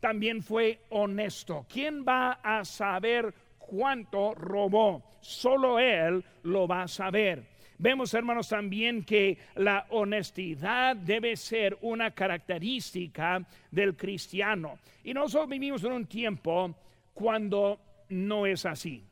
también 0.00 0.42
fue 0.42 0.80
honesto. 0.90 1.64
¿Quién 1.66 2.04
va 2.06 2.32
a 2.42 2.62
saber 2.64 3.34
cuánto 3.58 4.34
robó? 4.34 5.02
Solo 5.22 5.78
él 5.78 6.22
lo 6.42 6.68
va 6.68 6.82
a 6.82 6.88
saber. 6.88 7.51
Vemos, 7.82 8.14
hermanos, 8.14 8.48
también 8.48 9.02
que 9.02 9.38
la 9.56 9.86
honestidad 9.90 10.94
debe 10.94 11.36
ser 11.36 11.76
una 11.80 12.12
característica 12.12 13.44
del 13.72 13.96
cristiano. 13.96 14.78
Y 15.02 15.12
nosotros 15.12 15.48
vivimos 15.48 15.82
en 15.82 15.90
un 15.90 16.06
tiempo 16.06 16.76
cuando 17.12 17.80
no 18.08 18.46
es 18.46 18.66
así. 18.66 19.02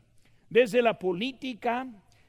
Desde 0.49 0.83
la 0.83 0.97
política 0.97 1.85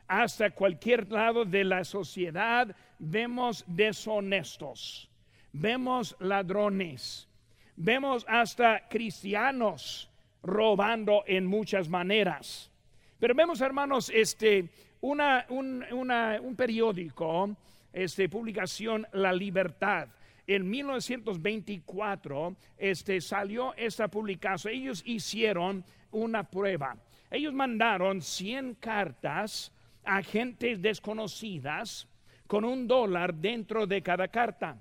hasta 0.07 0.49
cualquier 0.49 1.11
lado 1.11 1.45
de 1.45 1.63
la 1.63 1.83
sociedad 1.83 2.75
vemos 2.97 3.63
deshonestos, 3.67 5.11
vemos 5.53 6.15
ladrones, 6.19 7.29
vemos 7.75 8.25
hasta 8.27 8.87
cristianos 8.89 10.09
robando 10.41 11.23
en 11.27 11.45
muchas 11.45 11.87
maneras. 11.87 12.71
Pero 13.19 13.35
vemos, 13.35 13.61
hermanos, 13.61 14.09
este 14.11 14.71
una, 15.01 15.45
un, 15.49 16.55
periódico, 16.55 17.55
este, 17.91 18.29
publicación 18.29 19.07
La 19.13 19.33
Libertad. 19.33 20.07
En 20.47 20.69
1924 20.69 22.55
este, 22.77 23.21
salió 23.21 23.73
esta 23.75 24.07
publicación. 24.07 24.73
Ellos 24.73 25.03
hicieron 25.05 25.83
una 26.11 26.43
prueba. 26.43 26.95
Ellos 27.29 27.53
mandaron 27.53 28.21
100 28.21 28.75
cartas 28.75 29.71
a 30.03 30.21
gentes 30.21 30.81
desconocidas 30.81 32.07
con 32.47 32.65
un 32.65 32.87
dólar 32.87 33.33
dentro 33.33 33.87
de 33.87 34.01
cada 34.01 34.27
carta. 34.27 34.77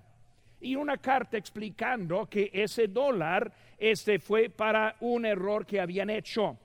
Y 0.61 0.75
una 0.75 0.99
carta 0.99 1.39
explicando 1.39 2.27
que 2.29 2.51
ese 2.53 2.89
dólar 2.89 3.53
este, 3.79 4.19
fue 4.19 4.51
para 4.51 4.97
un 5.01 5.25
error 5.25 5.65
que 5.65 5.81
habían 5.81 6.11
hecho. 6.11 6.59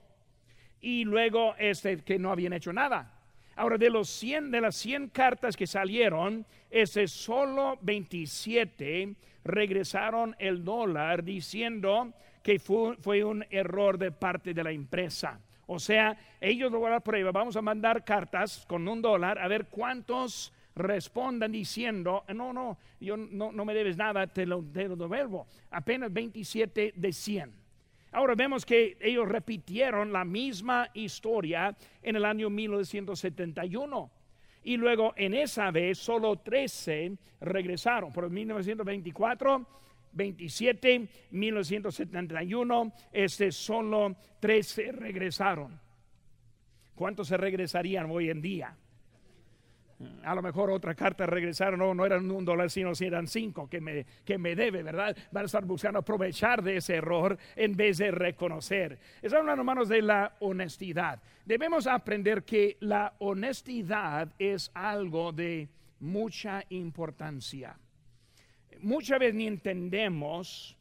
Y 0.80 1.04
luego 1.04 1.54
este, 1.58 1.98
que 1.98 2.18
no 2.18 2.30
habían 2.30 2.52
hecho 2.52 2.72
nada. 2.72 3.15
Ahora, 3.56 3.78
de, 3.78 3.88
los 3.88 4.10
100, 4.10 4.50
de 4.50 4.60
las 4.60 4.76
100 4.76 5.08
cartas 5.08 5.56
que 5.56 5.66
salieron, 5.66 6.46
ese 6.70 7.08
solo 7.08 7.78
27 7.80 9.14
regresaron 9.44 10.36
el 10.38 10.62
dólar 10.62 11.24
diciendo 11.24 12.12
que 12.42 12.58
fue, 12.58 12.96
fue 12.98 13.24
un 13.24 13.44
error 13.48 13.96
de 13.96 14.12
parte 14.12 14.52
de 14.52 14.62
la 14.62 14.72
empresa. 14.72 15.40
O 15.66 15.78
sea, 15.78 16.16
ellos 16.40 16.70
lo 16.70 16.80
van 16.80 16.92
a 16.92 17.00
prueba. 17.00 17.32
Vamos 17.32 17.56
a 17.56 17.62
mandar 17.62 18.04
cartas 18.04 18.64
con 18.68 18.86
un 18.86 19.00
dólar 19.00 19.38
a 19.38 19.48
ver 19.48 19.66
cuántos 19.66 20.52
respondan 20.74 21.50
diciendo, 21.50 22.24
no, 22.34 22.52
no, 22.52 22.78
yo 23.00 23.16
no, 23.16 23.50
no 23.50 23.64
me 23.64 23.72
debes 23.72 23.96
nada, 23.96 24.26
te 24.26 24.44
lo, 24.44 24.62
te 24.62 24.86
lo 24.86 24.96
devuelvo. 24.96 25.46
Apenas 25.70 26.12
27 26.12 26.92
de 26.94 27.12
100. 27.12 27.65
Ahora 28.16 28.34
vemos 28.34 28.64
que 28.64 28.96
ellos 28.98 29.28
repitieron 29.28 30.10
la 30.10 30.24
misma 30.24 30.88
historia 30.94 31.76
en 32.00 32.16
el 32.16 32.24
año 32.24 32.48
1971. 32.48 34.10
Y 34.62 34.78
luego 34.78 35.12
en 35.18 35.34
esa 35.34 35.70
vez 35.70 35.98
solo 35.98 36.36
13 36.36 37.18
regresaron. 37.42 38.10
Por 38.14 38.30
1924, 38.30 39.66
27, 40.12 41.08
1971, 41.30 42.92
este 43.12 43.52
solo 43.52 44.16
13 44.40 44.92
regresaron. 44.92 45.78
¿Cuántos 46.94 47.28
se 47.28 47.36
regresarían 47.36 48.10
hoy 48.10 48.30
en 48.30 48.40
día? 48.40 48.74
A 50.24 50.34
lo 50.34 50.42
mejor 50.42 50.70
otra 50.70 50.94
carta 50.94 51.24
regresaron, 51.24 51.78
no, 51.78 51.94
no 51.94 52.04
eran 52.04 52.30
un 52.30 52.44
dólar, 52.44 52.70
sino 52.70 52.94
si 52.94 53.06
eran 53.06 53.26
cinco 53.26 53.68
que 53.68 53.80
me, 53.80 54.04
que 54.24 54.36
me 54.36 54.54
debe, 54.54 54.82
¿verdad? 54.82 55.16
Van 55.32 55.44
a 55.44 55.46
estar 55.46 55.64
buscando 55.64 56.00
aprovechar 56.00 56.62
de 56.62 56.76
ese 56.76 56.96
error 56.96 57.38
en 57.54 57.74
vez 57.74 57.98
de 57.98 58.10
reconocer. 58.10 58.98
Están 59.22 59.40
hablando, 59.40 59.62
hermanos, 59.62 59.88
de 59.88 60.02
la 60.02 60.36
honestidad. 60.40 61.22
Debemos 61.46 61.86
aprender 61.86 62.44
que 62.44 62.76
la 62.80 63.14
honestidad 63.20 64.28
es 64.38 64.70
algo 64.74 65.32
de 65.32 65.68
mucha 66.00 66.62
importancia. 66.68 67.78
Muchas 68.80 69.18
veces 69.18 69.34
ni 69.34 69.46
entendemos 69.46 70.76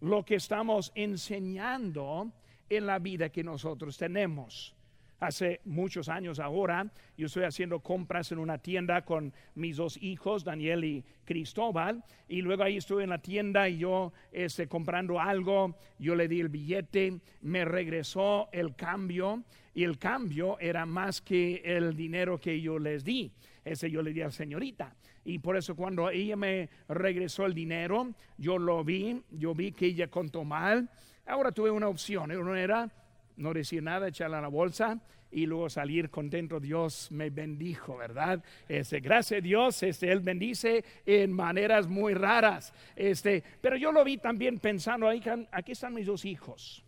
lo 0.00 0.24
que 0.24 0.36
estamos 0.36 0.90
enseñando 0.94 2.32
en 2.70 2.86
la 2.86 2.98
vida 2.98 3.28
que 3.28 3.44
nosotros 3.44 3.98
tenemos 3.98 4.74
hace 5.20 5.60
muchos 5.64 6.08
años 6.08 6.38
ahora. 6.38 6.90
Yo 7.16 7.26
estoy 7.26 7.44
haciendo 7.44 7.80
compras 7.80 8.32
en 8.32 8.38
una 8.38 8.58
tienda 8.58 9.04
con 9.04 9.32
mis 9.54 9.76
dos 9.76 9.96
hijos, 10.02 10.44
Daniel 10.44 10.84
y 10.84 11.04
Cristóbal, 11.24 12.04
y 12.28 12.42
luego 12.42 12.62
ahí 12.62 12.76
estuve 12.76 13.04
en 13.04 13.10
la 13.10 13.18
tienda 13.18 13.68
y 13.68 13.78
yo 13.78 14.12
este, 14.32 14.66
comprando 14.66 15.20
algo, 15.20 15.76
yo 15.98 16.14
le 16.14 16.28
di 16.28 16.40
el 16.40 16.48
billete, 16.48 17.20
me 17.42 17.64
regresó 17.64 18.48
el 18.52 18.74
cambio 18.74 19.44
y 19.74 19.84
el 19.84 19.98
cambio 19.98 20.58
era 20.60 20.86
más 20.86 21.20
que 21.20 21.62
el 21.64 21.96
dinero 21.96 22.38
que 22.38 22.60
yo 22.60 22.78
les 22.78 23.04
di. 23.04 23.32
Ese 23.64 23.90
yo 23.90 24.02
le 24.02 24.12
di 24.12 24.20
a 24.20 24.26
la 24.26 24.30
señorita. 24.30 24.94
Y 25.24 25.38
por 25.38 25.56
eso 25.56 25.74
cuando 25.74 26.10
ella 26.10 26.36
me 26.36 26.68
regresó 26.86 27.46
el 27.46 27.54
dinero, 27.54 28.14
yo 28.36 28.58
lo 28.58 28.84
vi, 28.84 29.22
yo 29.30 29.54
vi 29.54 29.72
que 29.72 29.86
ella 29.86 30.08
contó 30.08 30.44
mal. 30.44 30.90
Ahora 31.26 31.50
tuve 31.50 31.70
una 31.70 31.88
opción, 31.88 32.30
uno 32.30 32.54
era 32.54 32.92
no 33.36 33.52
decir 33.52 33.82
nada, 33.82 34.08
echarla 34.08 34.38
a 34.38 34.42
la 34.42 34.48
bolsa 34.48 35.00
y 35.30 35.46
luego 35.46 35.68
salir 35.68 36.10
contento. 36.10 36.60
Dios 36.60 37.10
me 37.10 37.30
bendijo, 37.30 37.96
¿verdad? 37.96 38.42
Este, 38.68 39.00
gracias 39.00 39.38
a 39.38 39.42
Dios, 39.42 39.82
este, 39.82 40.10
Él 40.10 40.20
bendice 40.20 40.84
en 41.04 41.32
maneras 41.32 41.88
muy 41.88 42.14
raras. 42.14 42.72
Este, 42.94 43.42
pero 43.60 43.76
yo 43.76 43.92
lo 43.92 44.04
vi 44.04 44.18
también 44.18 44.58
pensando, 44.58 45.08
ahí, 45.08 45.22
aquí 45.50 45.72
están 45.72 45.94
mis 45.94 46.06
dos 46.06 46.24
hijos. 46.24 46.84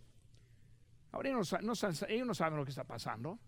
Ahora 1.13 1.31
ellos 1.31 1.53
no, 1.63 1.73
ellos 2.09 2.27
no 2.27 2.35
saben 2.35 2.59
lo 2.59 2.65
que 2.65 2.71
está 2.71 2.85
pasando. 2.85 3.39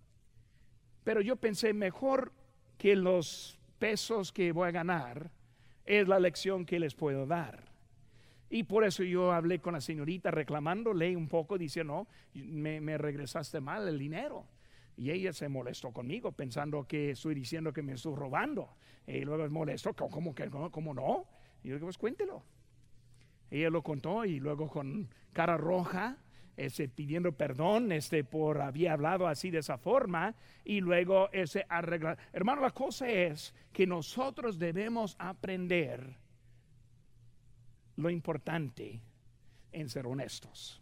Pero 1.04 1.20
yo 1.20 1.36
pensé, 1.36 1.72
mejor 1.72 2.32
que 2.76 2.96
los 2.96 3.58
pesos 3.78 4.32
que 4.32 4.52
voy 4.52 4.68
a 4.68 4.72
ganar 4.72 5.30
es 5.84 6.08
la 6.08 6.18
lección 6.18 6.66
que 6.66 6.80
les 6.80 6.94
puedo 6.94 7.26
dar. 7.26 7.67
Y 8.50 8.62
por 8.62 8.84
eso 8.84 9.02
yo 9.02 9.32
hablé 9.32 9.60
con 9.60 9.74
la 9.74 9.80
señorita 9.80 10.30
reclamándole 10.30 11.14
un 11.16 11.28
poco, 11.28 11.58
diciendo, 11.58 12.06
no, 12.34 12.40
me, 12.80 12.96
regresaste 12.96 13.60
mal 13.60 13.86
el 13.88 13.98
dinero. 13.98 14.46
Y 14.96 15.10
ella 15.10 15.32
se 15.32 15.48
molestó 15.48 15.92
conmigo 15.92 16.32
pensando 16.32 16.86
que 16.86 17.10
estoy 17.10 17.34
diciendo 17.34 17.72
que 17.72 17.82
me 17.82 17.92
estoy 17.92 18.16
robando. 18.16 18.70
Y 19.06 19.20
luego 19.20 19.44
es 19.44 19.50
molesto, 19.50 19.94
¿cómo, 19.94 20.34
que, 20.34 20.48
cómo, 20.48 20.94
no? 20.94 21.26
Y 21.62 21.68
yo 21.68 21.74
digo, 21.74 21.86
pues 21.86 21.98
cuéntelo. 21.98 22.42
Ella 23.50 23.70
lo 23.70 23.82
contó 23.82 24.24
y 24.24 24.40
luego 24.40 24.68
con 24.68 25.08
cara 25.32 25.56
roja, 25.56 26.18
ese, 26.56 26.88
pidiendo 26.88 27.32
perdón 27.32 27.92
este, 27.92 28.24
por 28.24 28.60
había 28.60 28.94
hablado 28.94 29.28
así 29.28 29.50
de 29.50 29.58
esa 29.58 29.78
forma 29.78 30.34
y 30.64 30.80
luego 30.80 31.30
ese 31.32 31.64
arreglar. 31.68 32.18
Hermano, 32.32 32.62
la 32.62 32.72
cosa 32.72 33.08
es 33.08 33.54
que 33.72 33.86
nosotros 33.86 34.58
debemos 34.58 35.14
aprender 35.18 36.18
lo 37.98 38.10
importante 38.10 39.00
en 39.72 39.88
ser 39.88 40.06
honestos. 40.06 40.80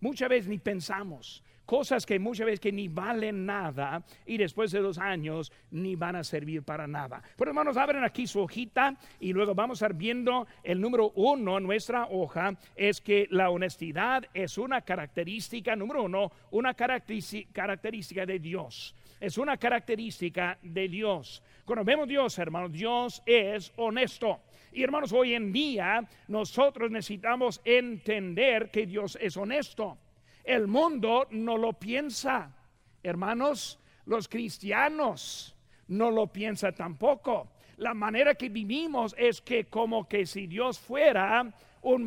Muchas 0.00 0.28
veces 0.28 0.48
ni 0.48 0.58
pensamos 0.58 1.42
cosas 1.64 2.06
que 2.06 2.18
muchas 2.18 2.46
veces 2.46 2.60
que 2.60 2.70
ni 2.70 2.88
valen 2.88 3.44
nada 3.44 4.04
y 4.24 4.38
después 4.38 4.70
de 4.70 4.80
dos 4.80 4.98
años 4.98 5.52
ni 5.70 5.96
van 5.96 6.16
a 6.16 6.24
servir 6.24 6.62
para 6.62 6.86
nada. 6.86 7.22
Pero 7.36 7.50
hermanos, 7.50 7.76
abren 7.76 8.04
aquí 8.04 8.26
su 8.26 8.40
hojita 8.40 8.96
y 9.18 9.32
luego 9.32 9.54
vamos 9.54 9.82
a 9.82 9.86
estar 9.86 9.98
viendo 9.98 10.46
el 10.62 10.80
número 10.80 11.10
uno 11.16 11.58
en 11.58 11.64
nuestra 11.64 12.06
hoja 12.06 12.56
es 12.76 13.00
que 13.00 13.26
la 13.30 13.50
honestidad 13.50 14.24
es 14.32 14.56
una 14.56 14.82
característica, 14.82 15.74
número 15.74 16.04
uno, 16.04 16.30
una 16.52 16.74
característica 16.74 18.24
de 18.24 18.38
Dios. 18.38 18.94
Es 19.18 19.38
una 19.38 19.56
característica 19.56 20.58
de 20.62 20.88
Dios. 20.88 21.42
Cuando 21.64 21.84
vemos 21.84 22.06
Dios, 22.06 22.38
hermanos, 22.38 22.70
Dios 22.70 23.22
es 23.26 23.72
honesto. 23.76 24.40
Y 24.76 24.82
hermanos, 24.82 25.10
hoy 25.14 25.32
en 25.32 25.54
día 25.54 26.06
nosotros 26.28 26.90
necesitamos 26.90 27.62
entender 27.64 28.70
que 28.70 28.84
Dios 28.84 29.16
es 29.18 29.34
honesto. 29.38 29.96
El 30.44 30.66
mundo 30.66 31.26
no 31.30 31.56
lo 31.56 31.72
piensa. 31.72 32.54
Hermanos, 33.02 33.80
los 34.04 34.28
cristianos 34.28 35.56
no 35.88 36.10
lo 36.10 36.26
piensa 36.26 36.72
tampoco. 36.72 37.52
La 37.78 37.94
manera 37.94 38.34
que 38.34 38.50
vivimos 38.50 39.14
es 39.16 39.40
que 39.40 39.64
como 39.64 40.06
que 40.06 40.26
si 40.26 40.46
Dios 40.46 40.78
fuera 40.78 41.50
un, 41.80 42.02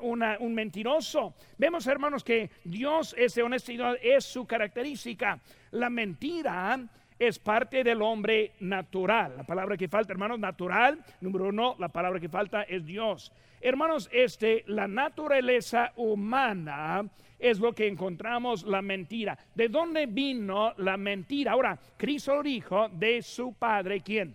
un, 0.00 0.54
mentiroso. 0.54 1.34
Vemos, 1.58 1.86
hermanos, 1.86 2.24
que 2.24 2.48
Dios 2.64 3.14
es 3.18 3.34
de 3.34 3.42
honestidad, 3.42 3.96
es 4.00 4.24
su 4.24 4.46
característica. 4.46 5.38
La 5.72 5.90
mentira 5.90 6.88
es 7.28 7.38
parte 7.38 7.84
del 7.84 8.02
hombre 8.02 8.52
natural. 8.60 9.36
La 9.36 9.44
palabra 9.44 9.76
que 9.76 9.86
falta, 9.86 10.12
hermanos, 10.12 10.40
natural. 10.40 10.98
Número 11.20 11.48
uno, 11.48 11.76
la 11.78 11.88
palabra 11.88 12.18
que 12.18 12.28
falta 12.28 12.62
es 12.62 12.84
Dios. 12.84 13.30
Hermanos, 13.60 14.10
este, 14.12 14.64
la 14.66 14.88
naturaleza 14.88 15.92
humana 15.96 17.08
es 17.38 17.60
lo 17.60 17.72
que 17.74 17.86
encontramos 17.86 18.64
la 18.64 18.82
mentira. 18.82 19.38
¿De 19.54 19.68
dónde 19.68 20.06
vino 20.06 20.74
la 20.78 20.96
mentira? 20.96 21.52
Ahora, 21.52 21.78
Cristo 21.96 22.42
dijo 22.42 22.88
de 22.88 23.22
su 23.22 23.54
padre, 23.54 24.00
¿quién? 24.00 24.34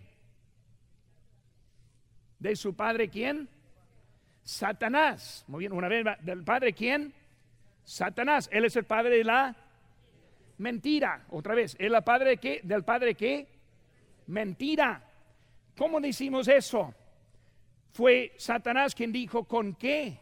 ¿De 2.40 2.56
su 2.56 2.74
padre 2.74 3.10
quién? 3.10 3.50
Satanás. 4.44 5.44
Muy 5.48 5.60
bien, 5.60 5.74
una 5.74 5.90
vez, 5.90 6.06
¿del 6.22 6.44
padre 6.46 6.72
quién? 6.72 7.14
Satanás. 7.84 8.50
Él 8.50 8.64
es 8.64 8.78
el 8.78 8.86
padre 8.86 9.18
de 9.18 9.24
la 9.26 9.56
Mentira. 10.58 11.26
Otra 11.30 11.56
vez, 11.56 11.76
¿es 11.80 11.90
la 11.92 12.02
padre 12.02 12.38
qué? 12.38 12.62
¿Del 12.64 12.84
padre 12.84 13.16
qué? 13.16 13.48
Mentira. 14.28 15.04
¿Cómo 15.78 16.00
decimos 16.00 16.48
eso? 16.48 16.94
Fue 17.92 18.34
Satanás 18.38 18.96
quien 18.96 19.12
dijo 19.12 19.44
con 19.44 19.76
qué. 19.76 20.20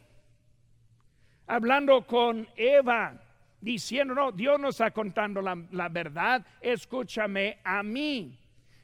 Hablando 1.48 2.06
con 2.06 2.48
Eva, 2.56 3.22
diciendo, 3.62 4.14
no, 4.14 4.32
Dios 4.32 4.60
no 4.60 4.70
está 4.70 4.92
contando 4.92 5.42
la, 5.42 5.58
la 5.72 5.90
verdad, 5.90 6.46
escúchame 6.62 7.60
a 7.64 7.84
mí. 7.84 8.38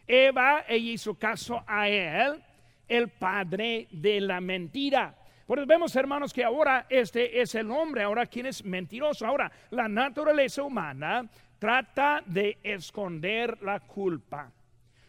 Eva, 0.08 0.66
ella 0.68 0.92
hizo 0.92 1.16
caso 1.16 1.64
a 1.68 1.88
él, 1.88 2.42
el 2.88 3.10
padre 3.10 3.88
de 3.92 4.22
la 4.22 4.42
mentira. 4.42 5.16
Por 5.52 5.60
eso 5.60 5.68
vemos, 5.68 5.94
hermanos, 5.98 6.32
que 6.32 6.46
ahora 6.46 6.86
este 6.90 7.42
es 7.42 7.56
el 7.56 7.70
hombre, 7.72 8.04
ahora 8.04 8.26
quien 8.26 8.46
es 8.46 8.64
mentiroso. 8.64 9.28
Ahora, 9.28 9.52
la 9.72 9.90
naturaleza 9.90 10.64
humana 10.64 11.30
trata 11.60 12.24
de 12.26 12.58
esconder 12.64 13.62
la 13.62 13.82
culpa. 13.82 14.50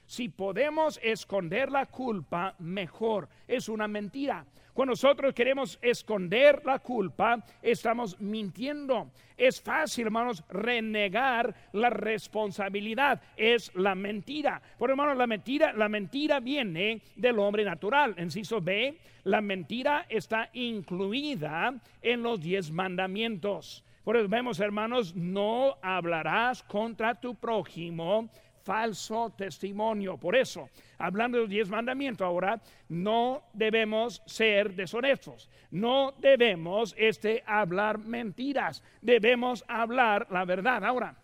Si 0.05 0.31
podemos 0.31 0.99
esconder 1.01 1.71
la 1.71 1.87
culpa, 1.87 2.57
mejor. 2.59 3.29
Es 3.47 3.69
una 3.69 3.87
mentira. 3.87 4.45
Cuando 4.73 4.93
nosotros 4.93 5.35
queremos 5.35 5.79
esconder 5.83 6.63
la 6.65 6.79
culpa, 6.79 7.45
estamos 7.61 8.19
mintiendo. 8.21 9.11
Es 9.37 9.61
fácil, 9.61 10.07
hermanos, 10.07 10.43
renegar 10.49 11.55
la 11.73 11.91
responsabilidad. 11.91 13.21
Es 13.37 13.71
la 13.75 13.95
mentira. 13.95 14.63
Por 14.79 14.89
hermanos, 14.89 15.19
la 15.19 15.27
mentira, 15.27 15.75
la 15.75 15.91
mentira 15.91 16.41
viene 16.41 17.03
del 17.17 17.39
hombre 17.39 17.65
natural. 17.65 18.15
Enciso 18.17 18.63
B, 18.63 18.99
la 19.25 19.43
mentira 19.43 20.07
está 20.09 20.49
incluida 20.55 21.75
en 22.01 22.23
los 22.23 22.41
diez 22.41 22.71
mandamientos. 22.71 23.85
Por 24.05 24.17
eso 24.17 24.29
vemos, 24.29 24.59
hermanos, 24.59 25.15
no 25.15 25.77
hablarás 25.83 26.63
contra 26.63 27.15
tu 27.15 27.35
prójimo 27.35 28.31
falso 28.65 29.31
testimonio. 29.31 30.17
Por 30.17 30.37
eso, 30.37 30.69
hablando 30.99 31.37
de 31.37 31.43
los 31.43 31.51
diez 31.51 31.69
mandamientos 31.69 32.25
ahora, 32.25 32.61
no 32.89 33.43
debemos 33.53 34.23
ser 34.27 34.75
deshonestos. 34.75 35.49
No 35.71 36.13
debemos 36.19 36.95
este, 36.99 37.43
hablar 37.47 37.99
mentiras. 37.99 38.83
Debemos 39.01 39.65
hablar 39.69 40.27
la 40.31 40.45
verdad. 40.45 40.85
Ahora, 40.85 41.17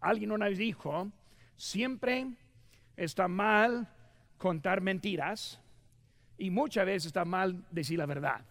alguien 0.00 0.32
una 0.32 0.48
vez 0.48 0.58
dijo, 0.58 1.10
siempre 1.56 2.26
está 2.96 3.28
mal 3.28 3.88
contar 4.38 4.80
mentiras 4.80 5.60
y 6.38 6.50
muchas 6.50 6.86
veces 6.86 7.06
está 7.06 7.24
mal 7.24 7.64
decir 7.70 7.98
la 7.98 8.06
verdad. 8.06 8.44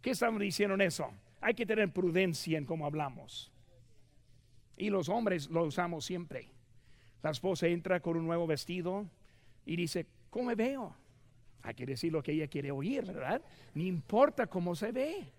¿Qué 0.00 0.10
estamos 0.10 0.40
diciendo 0.40 0.74
en 0.74 0.82
eso? 0.82 1.12
Hay 1.40 1.54
que 1.54 1.66
tener 1.66 1.92
prudencia 1.92 2.58
en 2.58 2.64
cómo 2.64 2.86
hablamos. 2.86 3.50
Y 4.76 4.90
los 4.90 5.08
hombres 5.08 5.48
lo 5.50 5.64
usamos 5.64 6.04
siempre. 6.04 6.51
La 7.22 7.30
esposa 7.30 7.66
entra 7.68 8.00
con 8.00 8.16
un 8.16 8.26
nuevo 8.26 8.46
vestido 8.46 9.06
y 9.64 9.76
dice, 9.76 10.06
¿cómo 10.28 10.46
me 10.46 10.54
veo? 10.54 10.94
Hay 11.62 11.74
que 11.74 11.86
decir 11.86 12.12
lo 12.12 12.22
que 12.22 12.32
ella 12.32 12.48
quiere 12.48 12.70
oír, 12.72 13.04
¿verdad? 13.04 13.40
No 13.74 13.82
importa 13.82 14.48
cómo 14.48 14.74
se 14.74 14.90
ve. 14.90 15.32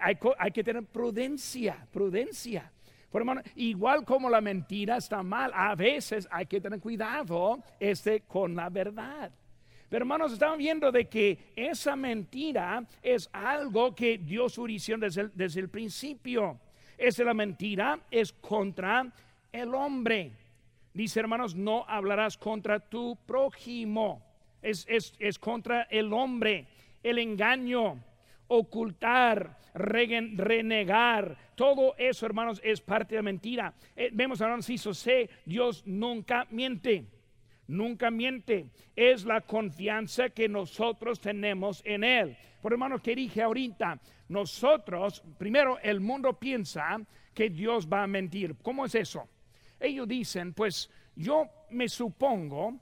Hay, 0.00 0.50
que 0.52 0.64
tener 0.64 0.84
prudencia, 0.84 1.86
prudencia. 1.90 2.70
Por 3.10 3.22
hermano, 3.22 3.42
igual 3.56 4.04
como 4.04 4.28
la 4.28 4.40
mentira 4.40 4.96
está 4.96 5.22
mal, 5.22 5.50
a 5.54 5.74
veces 5.74 6.28
hay 6.30 6.46
que 6.46 6.60
tener 6.60 6.80
cuidado 6.80 7.62
este, 7.78 8.22
con 8.22 8.54
la 8.54 8.68
verdad. 8.68 9.30
Pero 9.88 10.02
hermanos, 10.02 10.32
estamos 10.32 10.58
viendo 10.58 10.90
de 10.90 11.06
que 11.06 11.52
esa 11.54 11.96
mentira 11.96 12.84
es 13.02 13.28
algo 13.32 13.94
que 13.94 14.18
Dios 14.18 14.58
inició 14.58 14.98
desde 14.98 15.28
desde 15.28 15.60
el 15.60 15.68
principio. 15.68 16.58
Es 16.98 17.18
la 17.18 17.34
mentira, 17.34 18.00
es 18.10 18.32
contra 18.32 19.12
el 19.52 19.74
hombre. 19.74 20.32
Dice, 20.94 21.20
hermanos, 21.20 21.54
no 21.54 21.84
hablarás 21.88 22.36
contra 22.36 22.80
tu 22.80 23.16
prójimo. 23.26 24.22
Es, 24.60 24.86
es, 24.88 25.38
contra 25.38 25.82
el 25.82 26.12
hombre. 26.12 26.66
El 27.02 27.18
engaño, 27.18 28.02
ocultar, 28.48 29.58
renegar. 29.74 31.36
Todo 31.54 31.94
eso, 31.96 32.26
hermanos, 32.26 32.60
es 32.62 32.80
parte 32.80 33.16
de 33.16 33.22
mentira. 33.22 33.74
Eh, 33.96 34.10
vemos, 34.12 34.40
hermanos, 34.40 34.66
si 34.66 34.78
sé, 34.78 35.30
Dios 35.44 35.82
nunca 35.86 36.46
miente. 36.50 37.06
Nunca 37.66 38.10
miente. 38.10 38.66
Es 38.94 39.24
la 39.24 39.40
confianza 39.40 40.30
que 40.30 40.48
nosotros 40.48 41.20
tenemos 41.20 41.82
en 41.84 42.04
Él. 42.04 42.36
Por 42.60 42.72
hermanos, 42.72 43.00
que 43.00 43.16
dije 43.16 43.42
ahorita, 43.42 43.98
nosotros, 44.28 45.22
primero, 45.38 45.78
el 45.82 46.00
mundo 46.00 46.38
piensa 46.38 47.00
que 47.34 47.50
Dios 47.50 47.88
va 47.90 48.02
a 48.02 48.06
mentir. 48.06 48.56
¿Cómo 48.62 48.84
es 48.84 48.94
eso? 48.94 49.28
Ellos 49.82 50.06
dicen, 50.06 50.54
pues 50.54 50.88
yo 51.16 51.48
me 51.70 51.88
supongo 51.88 52.78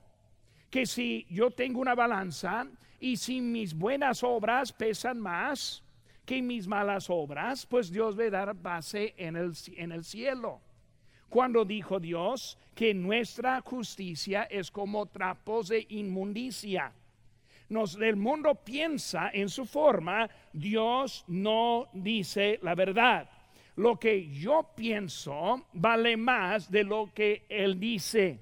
que 0.68 0.84
si 0.84 1.26
yo 1.30 1.50
tengo 1.50 1.80
una 1.80 1.94
balanza 1.94 2.66
y 3.00 3.16
si 3.16 3.40
mis 3.40 3.74
buenas 3.74 4.22
obras 4.22 4.70
pesan 4.72 5.18
más 5.18 5.82
que 6.26 6.42
mis 6.42 6.68
malas 6.68 7.08
obras, 7.08 7.64
pues 7.64 7.90
Dios 7.90 8.18
va 8.18 8.24
a 8.24 8.30
dar 8.30 8.54
base 8.54 9.14
en 9.16 9.34
el, 9.34 9.52
en 9.76 9.92
el 9.92 10.04
cielo. 10.04 10.60
Cuando 11.30 11.64
dijo 11.64 11.98
Dios 11.98 12.58
que 12.74 12.92
nuestra 12.92 13.62
justicia 13.62 14.42
es 14.44 14.70
como 14.70 15.06
trapos 15.06 15.68
de 15.68 15.86
inmundicia. 15.88 16.92
Nos, 17.70 17.94
el 17.96 18.16
mundo 18.16 18.54
piensa 18.56 19.30
en 19.32 19.48
su 19.48 19.64
forma, 19.64 20.28
Dios 20.52 21.24
no 21.28 21.88
dice 21.94 22.58
la 22.62 22.74
verdad 22.74 23.28
lo 23.80 23.98
que 23.98 24.28
yo 24.28 24.72
pienso 24.76 25.64
vale 25.72 26.14
más 26.14 26.70
de 26.70 26.84
lo 26.84 27.10
que 27.14 27.46
él 27.48 27.80
dice. 27.80 28.38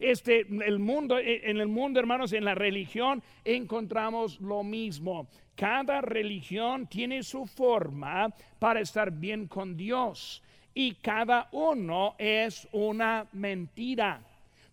Este, 0.00 0.40
el 0.40 0.80
mundo, 0.80 1.16
en 1.16 1.58
el 1.58 1.68
mundo, 1.68 2.00
hermanos, 2.00 2.32
en 2.32 2.44
la 2.44 2.56
religión 2.56 3.22
encontramos 3.44 4.40
lo 4.40 4.64
mismo. 4.64 5.28
Cada 5.54 6.00
religión 6.00 6.88
tiene 6.88 7.22
su 7.22 7.46
forma 7.46 8.34
para 8.58 8.80
estar 8.80 9.12
bien 9.12 9.46
con 9.46 9.76
Dios 9.76 10.42
y 10.74 10.96
cada 10.96 11.48
uno 11.52 12.16
es 12.18 12.66
una 12.72 13.28
mentira. 13.32 14.20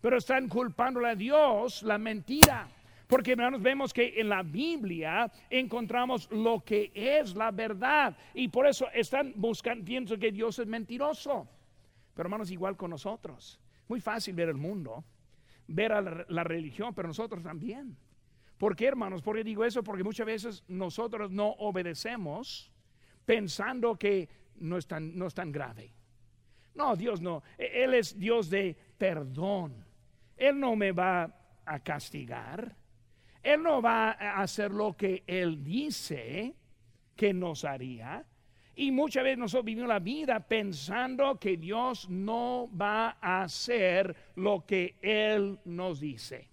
Pero 0.00 0.18
están 0.18 0.48
culpándole 0.48 1.10
a 1.10 1.14
Dios 1.14 1.84
la 1.84 1.96
mentira. 1.96 2.66
Porque 3.12 3.32
hermanos, 3.32 3.60
vemos 3.60 3.92
que 3.92 4.18
en 4.18 4.30
la 4.30 4.42
Biblia 4.42 5.30
encontramos 5.50 6.30
lo 6.30 6.64
que 6.64 6.90
es 6.94 7.36
la 7.36 7.50
verdad. 7.50 8.16
Y 8.32 8.48
por 8.48 8.66
eso 8.66 8.86
están 8.90 9.34
buscando, 9.36 9.84
pienso 9.84 10.16
que 10.16 10.32
Dios 10.32 10.58
es 10.58 10.66
mentiroso. 10.66 11.46
Pero 12.14 12.26
hermanos, 12.26 12.50
igual 12.50 12.74
con 12.74 12.88
nosotros. 12.88 13.60
Muy 13.86 14.00
fácil 14.00 14.34
ver 14.34 14.48
el 14.48 14.56
mundo, 14.56 15.04
ver 15.66 15.92
a 15.92 16.00
la, 16.00 16.42
religión, 16.42 16.94
pero 16.94 17.06
nosotros 17.06 17.42
también. 17.42 17.98
¿Por 18.56 18.74
qué, 18.74 18.86
hermanos? 18.86 19.20
¿Por 19.20 19.36
qué 19.36 19.44
digo 19.44 19.62
eso? 19.62 19.84
Porque 19.84 20.02
muchas 20.02 20.24
veces 20.24 20.64
nosotros 20.68 21.30
no 21.30 21.48
obedecemos 21.58 22.72
pensando 23.26 23.94
que 23.98 24.26
no 24.54 24.78
es 24.78 24.86
tan, 24.86 25.18
no 25.18 25.26
es 25.26 25.34
tan 25.34 25.52
grave. 25.52 25.92
No, 26.74 26.96
Dios 26.96 27.20
no. 27.20 27.42
E, 27.58 27.84
Él 27.84 27.92
es 27.92 28.18
Dios 28.18 28.48
de 28.48 28.74
perdón. 28.96 29.84
Él 30.34 30.58
no 30.58 30.74
me 30.76 30.92
va 30.92 31.30
a 31.66 31.78
castigar. 31.80 32.80
Él 33.42 33.62
no 33.62 33.82
va 33.82 34.12
a 34.12 34.40
hacer 34.40 34.70
lo 34.70 34.96
que 34.96 35.24
Él 35.26 35.64
dice 35.64 36.54
que 37.16 37.34
nos 37.34 37.64
haría. 37.64 38.24
Y 38.74 38.90
muchas 38.90 39.24
veces 39.24 39.38
nosotros 39.38 39.66
vivimos 39.66 39.88
la 39.88 39.98
vida 39.98 40.40
pensando 40.40 41.38
que 41.38 41.56
Dios 41.56 42.08
no 42.08 42.70
va 42.74 43.18
a 43.20 43.42
hacer 43.42 44.16
lo 44.36 44.64
que 44.64 44.96
Él 45.02 45.58
nos 45.64 46.00
dice. 46.00 46.48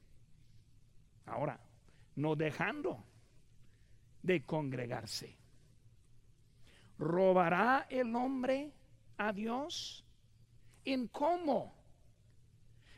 Ahora, 1.28 1.60
no 2.16 2.36
dejando 2.36 3.06
de 4.22 4.44
congregarse. 4.44 5.38
¿Robará 6.98 7.88
el 7.90 8.14
hombre 8.16 8.74
a 9.18 9.32
Dios? 9.32 10.04
¿En 10.84 11.08
cómo? 11.08 11.74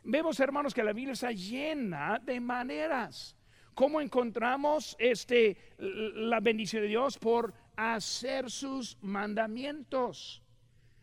Vemos, 0.04 0.40
hermanos, 0.40 0.74
que 0.74 0.84
la 0.84 0.94
Biblia 0.94 1.14
está 1.14 1.32
llena 1.32 2.18
de 2.18 2.40
maneras 2.40 3.38
¿Cómo 3.82 4.00
encontramos 4.00 4.96
este, 5.00 5.58
la 5.80 6.40
bendición 6.40 6.84
de 6.84 6.90
Dios? 6.90 7.18
Por 7.18 7.52
hacer 7.76 8.52
sus 8.52 8.96
mandamientos. 9.02 10.40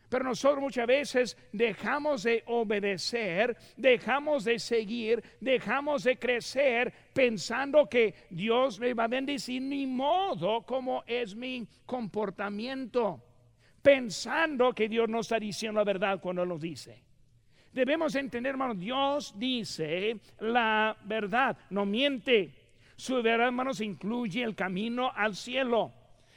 Pero 0.09 0.23
nosotros 0.23 0.61
muchas 0.61 0.87
veces 0.87 1.37
dejamos 1.53 2.23
de 2.23 2.45
obedecer, 2.47 3.57
dejamos 3.77 4.45
de 4.45 4.61
seguir, 4.61 5.25
dejamos 5.41 6.05
de 6.05 6.21
crecer 6.21 6.93
pensando 7.13 7.89
que 7.89 8.15
Dios 8.31 8.79
me 8.79 8.95
va 8.95 9.05
a 9.05 9.09
bendecir 9.09 9.61
ni 9.61 9.85
modo 9.85 10.63
como 10.63 11.03
es 11.05 11.35
mi 11.35 11.67
comportamiento. 11.85 13.21
Pensando 13.83 14.73
que 14.73 14.89
Dios 14.89 15.09
no 15.09 15.19
está 15.19 15.41
diciendo 15.41 15.81
la 15.81 15.85
verdad 15.85 16.21
cuando 16.21 16.45
lo 16.45 16.57
dice. 16.57 17.03
Debemos 17.73 18.15
entender, 18.15 18.51
hermano, 18.51 18.75
Dios 18.75 19.35
dice 19.37 20.19
la 20.41 20.97
verdad, 21.05 21.57
no 21.71 21.85
miente. 21.85 22.53
Su 22.99 23.23
verdad, 23.23 23.47
hermanos, 23.47 23.81
incluye 23.81 24.43
el 24.43 24.57
camino 24.57 25.13
al 25.15 25.37
cielo, 25.37 25.93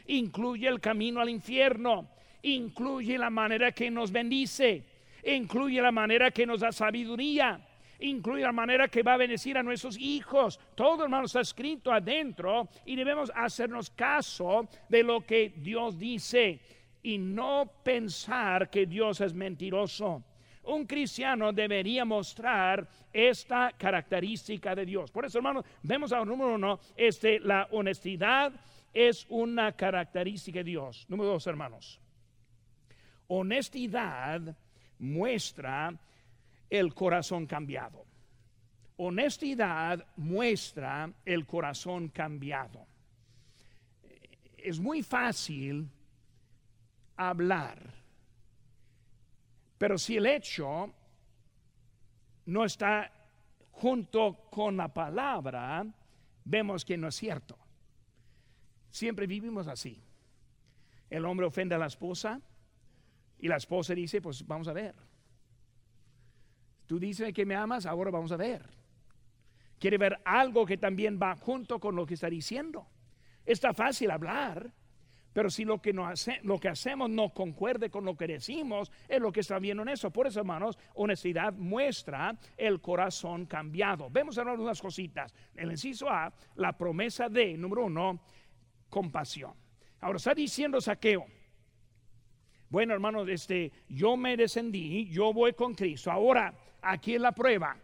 incluye 0.05 0.67
el 0.67 0.79
camino 0.79 1.19
al 1.19 1.27
infierno, 1.27 2.07
incluye 2.43 3.17
la 3.17 3.31
manera 3.31 3.71
que 3.71 3.89
nos 3.89 4.11
bendice, 4.11 4.85
incluye 5.25 5.81
la 5.81 5.91
manera 5.91 6.29
que 6.29 6.45
nos 6.45 6.59
da 6.59 6.71
sabiduría, 6.71 7.67
incluye 7.99 8.43
la 8.43 8.51
manera 8.51 8.87
que 8.89 9.01
va 9.01 9.15
a 9.15 9.17
bendecir 9.17 9.57
a 9.57 9.63
nuestros 9.63 9.97
hijos. 9.97 10.59
Todo, 10.75 11.03
hermano, 11.03 11.25
está 11.25 11.41
escrito 11.41 11.91
adentro 11.91 12.69
y 12.85 12.95
debemos 12.95 13.31
hacernos 13.33 13.89
caso 13.89 14.69
de 14.87 15.01
lo 15.01 15.25
que 15.25 15.53
Dios 15.57 15.97
dice 15.97 16.59
y 17.01 17.17
no 17.17 17.71
pensar 17.83 18.69
que 18.69 18.85
Dios 18.85 19.19
es 19.21 19.33
mentiroso 19.33 20.23
un 20.63 20.85
cristiano 20.85 21.51
debería 21.51 22.05
mostrar 22.05 22.87
esta 23.11 23.71
característica 23.77 24.75
de 24.75 24.85
Dios. 24.85 25.11
Por 25.11 25.25
eso, 25.25 25.39
hermanos, 25.39 25.65
vemos 25.81 26.11
al 26.11 26.25
número 26.25 26.55
uno, 26.55 26.79
este, 26.95 27.39
la 27.39 27.67
honestidad 27.71 28.53
es 28.93 29.25
una 29.29 29.71
característica 29.73 30.59
de 30.59 30.65
Dios. 30.65 31.05
Número 31.09 31.31
dos, 31.31 31.47
hermanos. 31.47 31.99
Honestidad 33.27 34.55
muestra 34.99 35.97
el 36.69 36.93
corazón 36.93 37.47
cambiado. 37.47 38.05
Honestidad 38.97 40.05
muestra 40.17 41.11
el 41.25 41.45
corazón 41.45 42.09
cambiado. 42.09 42.85
Es 44.57 44.79
muy 44.79 45.01
fácil 45.01 45.89
hablar 47.15 48.00
pero 49.81 49.97
si 49.97 50.17
el 50.17 50.27
hecho 50.27 50.93
no 52.45 52.65
está 52.65 53.11
junto 53.71 54.47
con 54.51 54.77
la 54.77 54.93
palabra, 54.93 55.83
vemos 56.43 56.85
que 56.85 56.97
no 56.97 57.07
es 57.07 57.15
cierto. 57.15 57.57
Siempre 58.91 59.25
vivimos 59.25 59.67
así. 59.67 59.99
El 61.09 61.25
hombre 61.25 61.47
ofende 61.47 61.73
a 61.73 61.79
la 61.79 61.87
esposa 61.87 62.39
y 63.39 63.47
la 63.47 63.57
esposa 63.57 63.95
dice, 63.95 64.21
pues 64.21 64.45
vamos 64.45 64.67
a 64.67 64.73
ver. 64.73 64.93
Tú 66.85 66.99
dices 66.99 67.33
que 67.33 67.47
me 67.47 67.55
amas, 67.55 67.87
ahora 67.87 68.11
vamos 68.11 68.31
a 68.31 68.37
ver. 68.37 68.63
Quiere 69.79 69.97
ver 69.97 70.21
algo 70.25 70.63
que 70.63 70.77
también 70.77 71.19
va 71.19 71.35
junto 71.35 71.79
con 71.79 71.95
lo 71.95 72.05
que 72.05 72.13
está 72.13 72.29
diciendo. 72.29 72.87
Está 73.43 73.73
fácil 73.73 74.11
hablar, 74.11 74.75
pero 75.33 75.49
si 75.49 75.63
lo 75.63 75.81
que, 75.81 75.93
no 75.93 76.05
hace, 76.05 76.39
lo 76.43 76.59
que 76.59 76.67
hacemos 76.67 77.09
no 77.09 77.29
concuerde 77.29 77.89
con 77.89 78.03
lo 78.03 78.17
que 78.17 78.27
decimos, 78.27 78.91
es 79.07 79.19
lo 79.19 79.31
que 79.31 79.39
está 79.39 79.59
viendo 79.59 79.83
en 79.83 79.89
eso. 79.89 80.11
Por 80.11 80.27
eso, 80.27 80.39
hermanos, 80.39 80.77
honestidad 80.95 81.53
muestra 81.53 82.37
el 82.57 82.81
corazón 82.81 83.45
cambiado. 83.45 84.09
Vemos 84.09 84.37
ahora 84.37 84.53
unas 84.53 84.81
cositas. 84.81 85.33
El 85.55 85.71
inciso 85.71 86.09
A, 86.09 86.33
la 86.55 86.77
promesa 86.77 87.29
de, 87.29 87.57
número 87.57 87.85
uno, 87.85 88.19
compasión. 88.89 89.53
Ahora 90.01 90.17
está 90.17 90.33
diciendo 90.33 90.81
saqueo. 90.81 91.25
Bueno, 92.69 92.93
hermanos, 92.93 93.27
este, 93.29 93.71
yo 93.87 94.17
me 94.17 94.35
descendí, 94.35 95.09
yo 95.09 95.33
voy 95.33 95.53
con 95.53 95.73
Cristo. 95.73 96.11
Ahora, 96.11 96.53
aquí 96.81 97.15
es 97.15 97.21
la 97.21 97.31
prueba 97.31 97.77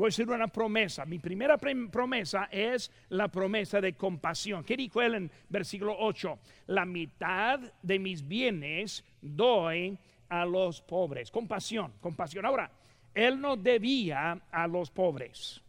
voy 0.00 0.06
a 0.06 0.08
decir 0.08 0.30
una 0.30 0.48
promesa. 0.48 1.04
Mi 1.04 1.18
primera 1.18 1.58
promesa 1.58 2.48
es 2.50 2.90
la 3.10 3.28
promesa 3.28 3.82
de 3.82 3.92
compasión. 3.92 4.64
¿Qué 4.64 4.76
dijo 4.76 5.02
él 5.02 5.14
en 5.14 5.30
versículo 5.48 5.94
8? 5.98 6.38
La 6.68 6.86
mitad 6.86 7.60
de 7.82 7.98
mis 7.98 8.26
bienes 8.26 9.04
doy 9.20 9.98
a 10.30 10.46
los 10.46 10.80
pobres. 10.80 11.30
Compasión, 11.30 11.92
compasión. 12.00 12.46
Ahora, 12.46 12.70
él 13.14 13.38
no 13.38 13.56
debía 13.56 14.40
a 14.50 14.66
los 14.66 14.90
pobres. 14.90 15.60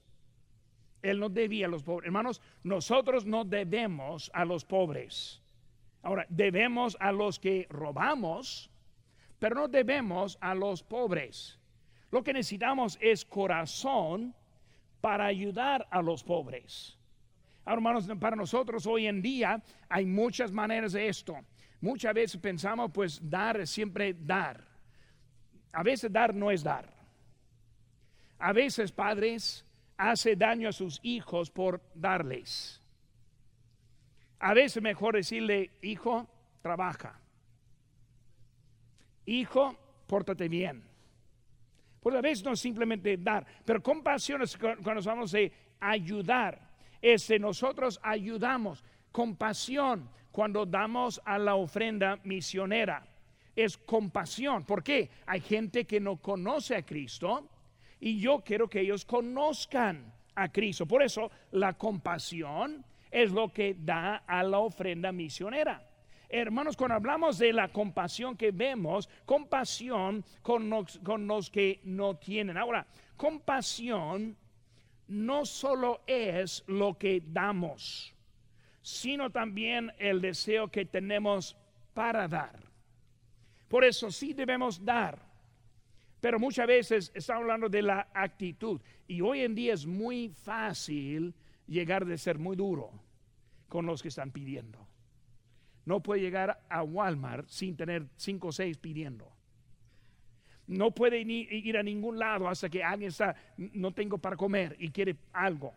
Él 1.02 1.20
no 1.20 1.28
debía 1.28 1.66
a 1.66 1.70
los 1.70 1.84
pobres. 1.84 2.08
Hermanos, 2.08 2.42
nosotros 2.64 3.26
no 3.26 3.44
debemos 3.44 4.32
a 4.34 4.46
los 4.46 4.64
pobres. 4.64 5.42
Ahora, 6.04 6.26
debemos 6.30 6.96
a 7.02 7.12
los 7.12 7.38
que 7.38 7.68
robamos, 7.70 8.70
pero 9.40 9.56
no 9.56 9.68
debemos 9.68 10.38
a 10.40 10.56
los 10.56 10.84
pobres. 10.84 11.60
Lo 12.12 12.24
que 12.24 12.34
necesitamos 12.34 12.98
es 13.02 13.26
corazón 13.26 14.36
para 15.00 15.26
ayudar 15.26 15.88
a 15.90 16.02
los 16.02 16.24
pobres. 16.24 16.98
hermanos, 17.66 18.08
para 18.20 18.36
nosotros 18.36 18.86
hoy 18.86 19.08
en 19.08 19.22
día 19.22 19.62
hay 19.90 20.06
muchas 20.06 20.52
maneras 20.52 20.92
de 20.92 21.08
esto. 21.08 21.38
Muchas 21.80 22.14
veces 22.14 22.40
pensamos, 22.40 22.92
pues 22.94 23.20
dar 23.28 23.62
es 23.62 23.70
siempre 23.70 24.14
dar. 24.14 24.64
A 25.72 25.84
veces 25.84 26.12
dar 26.12 26.36
no 26.36 26.52
es 26.52 26.64
dar. 26.64 26.94
A 28.38 28.52
veces 28.54 28.92
padres 28.92 29.66
hace 29.98 30.36
daño 30.36 30.70
a 30.70 30.74
sus 30.74 31.00
hijos 31.04 31.50
por 31.50 31.82
darles. 31.96 32.82
A 34.40 34.54
veces 34.54 34.82
mejor 34.84 35.16
decirle, 35.16 35.72
hijo, 35.82 36.28
trabaja. 36.62 37.20
Hijo, 39.26 39.78
pórtate 40.08 40.50
bien. 40.50 40.91
Por 42.02 42.18
a 42.18 42.22
veces 42.22 42.44
no 42.44 42.54
es 42.54 42.60
simplemente 42.60 43.16
dar, 43.18 43.46
pero 43.64 43.82
compasión 43.82 44.42
es 44.42 44.58
cuando 44.58 44.96
nos 44.96 45.06
vamos 45.06 45.36
a 45.36 45.40
ayudar. 45.80 46.60
Este, 47.00 47.38
nosotros 47.38 48.00
ayudamos. 48.02 48.84
Compasión 49.12 50.10
cuando 50.32 50.66
damos 50.66 51.22
a 51.24 51.38
la 51.38 51.54
ofrenda 51.54 52.20
misionera. 52.24 53.06
Es 53.56 53.78
compasión. 53.78 54.66
¿Por 54.66 54.82
qué? 54.82 55.12
Hay 55.28 55.42
gente 55.42 55.86
que 55.86 56.00
no 56.00 56.18
conoce 56.18 56.76
a 56.76 56.84
Cristo 56.84 57.48
y 58.00 58.20
yo 58.20 58.42
quiero 58.44 58.68
que 58.68 58.80
ellos 58.82 59.06
conozcan 59.06 60.12
a 60.34 60.52
Cristo. 60.52 60.88
Por 60.88 61.04
eso 61.04 61.30
la 61.52 61.74
compasión 61.78 62.84
es 63.12 63.32
lo 63.32 63.54
que 63.54 63.76
da 63.78 64.24
a 64.26 64.42
la 64.42 64.58
ofrenda 64.58 65.12
misionera. 65.12 65.91
Hermanos, 66.34 66.78
cuando 66.78 66.96
hablamos 66.96 67.38
de 67.40 67.52
la 67.52 67.68
compasión 67.68 68.38
que 68.38 68.52
vemos, 68.52 69.10
compasión 69.26 70.24
con 70.42 70.70
los, 70.70 70.98
con 71.00 71.28
los 71.28 71.50
que 71.50 71.82
no 71.84 72.16
tienen. 72.16 72.58
Ahora, 72.58 72.88
compasión 73.18 74.38
no 75.10 75.46
solo 75.46 76.02
es 76.08 76.64
lo 76.68 76.98
que 76.98 77.22
damos, 77.26 78.16
sino 78.82 79.30
también 79.30 79.92
el 80.00 80.22
deseo 80.22 80.70
que 80.70 80.86
tenemos 80.86 81.58
para 81.94 82.30
dar. 82.30 82.62
Por 83.68 83.84
eso 83.84 84.10
sí 84.10 84.34
debemos 84.34 84.86
dar, 84.86 85.20
pero 86.22 86.40
muchas 86.40 86.66
veces 86.66 87.12
estamos 87.14 87.42
hablando 87.42 87.68
de 87.68 87.82
la 87.82 88.08
actitud 88.14 88.80
y 89.06 89.20
hoy 89.20 89.42
en 89.42 89.54
día 89.54 89.74
es 89.74 89.86
muy 89.86 90.30
fácil 90.30 91.34
llegar 91.68 92.06
de 92.06 92.18
ser 92.18 92.40
muy 92.40 92.56
duro 92.56 92.90
con 93.68 93.86
los 93.86 94.02
que 94.02 94.08
están 94.08 94.32
pidiendo 94.32 94.81
no 95.86 96.02
puede 96.02 96.22
llegar 96.22 96.64
a 96.70 96.84
Walmart 96.84 97.48
sin 97.48 97.76
tener 97.76 98.08
cinco 98.16 98.50
o 98.50 98.52
seis 98.52 98.78
pidiendo. 98.78 99.32
No 100.68 100.92
puede 100.92 101.20
ir 101.20 101.78
a 101.78 101.84
ningún 101.84 102.18
lado 102.18 102.48
hasta 102.48 102.70
que 102.70 102.84
alguien 102.84 103.10
está, 103.10 103.36
no 103.58 103.92
tengo 103.94 104.18
para 104.18 104.38
comer 104.38 104.76
y 104.80 104.90
quiere 104.90 105.18
algo. 105.34 105.74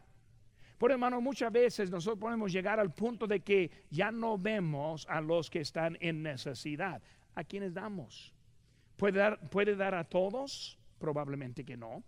Por 0.79 0.93
hermano, 0.93 1.21
muchas 1.21 1.51
veces 1.51 1.91
nosotros 1.91 2.21
podemos 2.21 2.53
llegar 2.53 2.79
al 2.79 2.93
punto 2.93 3.27
de 3.27 3.41
que 3.41 3.71
ya 3.91 4.11
no 4.11 4.39
vemos 4.39 5.07
a 5.09 5.21
los 5.21 5.49
que 5.49 5.61
están 5.61 5.97
en 6.01 6.23
necesidad. 6.23 7.03
¿A 7.35 7.43
quienes 7.43 7.75
damos? 7.75 8.33
¿Puede 8.97 9.19
dar, 9.19 9.49
¿Puede 9.51 9.77
dar 9.77 9.95
a 9.95 10.05
todos? 10.05 10.79
Probablemente 10.99 11.65
que 11.65 11.77
no. 11.77 12.05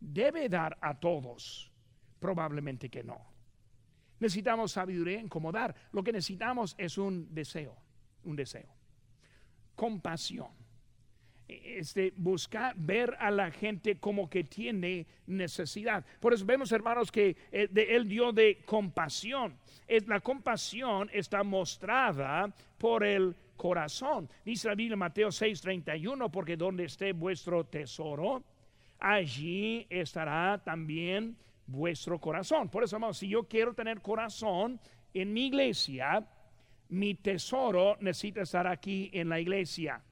¿Debe 0.00 0.48
dar 0.48 0.78
a 0.80 0.98
todos? 0.98 1.70
Probablemente 2.20 2.88
que 2.88 3.02
no. 3.02 3.18
Necesitamos 4.20 4.72
sabiduría 4.72 5.20
en. 5.20 5.74
Lo 5.92 6.02
que 6.02 6.12
necesitamos 6.12 6.74
es 6.78 6.98
un 6.98 7.32
deseo, 7.34 7.76
un 8.24 8.36
deseo. 8.36 8.68
Compasión. 9.74 10.48
Este, 11.46 12.12
buscar 12.14 12.74
ver 12.76 13.16
a 13.18 13.30
la 13.30 13.50
gente 13.50 13.98
como 13.98 14.28
que 14.28 14.44
tiene 14.44 15.06
necesidad. 15.26 16.04
Por 16.20 16.34
eso 16.34 16.44
vemos, 16.44 16.70
hermanos, 16.72 17.10
que 17.10 17.36
eh, 17.50 17.68
él 17.88 18.06
dio 18.06 18.32
de 18.32 18.62
compasión. 18.66 19.56
la 20.06 20.20
compasión 20.20 21.08
está 21.10 21.42
mostrada 21.42 22.52
por 22.76 23.02
el 23.02 23.34
corazón. 23.56 24.28
Dice 24.44 24.68
la 24.68 24.74
Biblia 24.74 24.96
Mateo 24.96 25.28
6:31, 25.28 26.30
porque 26.30 26.56
donde 26.56 26.84
esté 26.84 27.12
vuestro 27.12 27.64
tesoro, 27.64 28.42
allí 28.98 29.86
estará 29.88 30.62
también 30.62 31.34
vuestro 31.68 32.18
corazón. 32.18 32.68
Por 32.68 32.82
eso, 32.82 32.96
hermanos, 32.96 33.18
si 33.18 33.28
yo 33.28 33.44
quiero 33.44 33.74
tener 33.74 34.00
corazón 34.00 34.80
en 35.14 35.32
mi 35.32 35.46
iglesia, 35.46 36.26
mi 36.88 37.14
tesoro 37.14 37.96
necesita 38.00 38.42
estar 38.42 38.66
aquí 38.66 39.10
en 39.12 39.28
la 39.28 39.38
iglesia. 39.38 40.02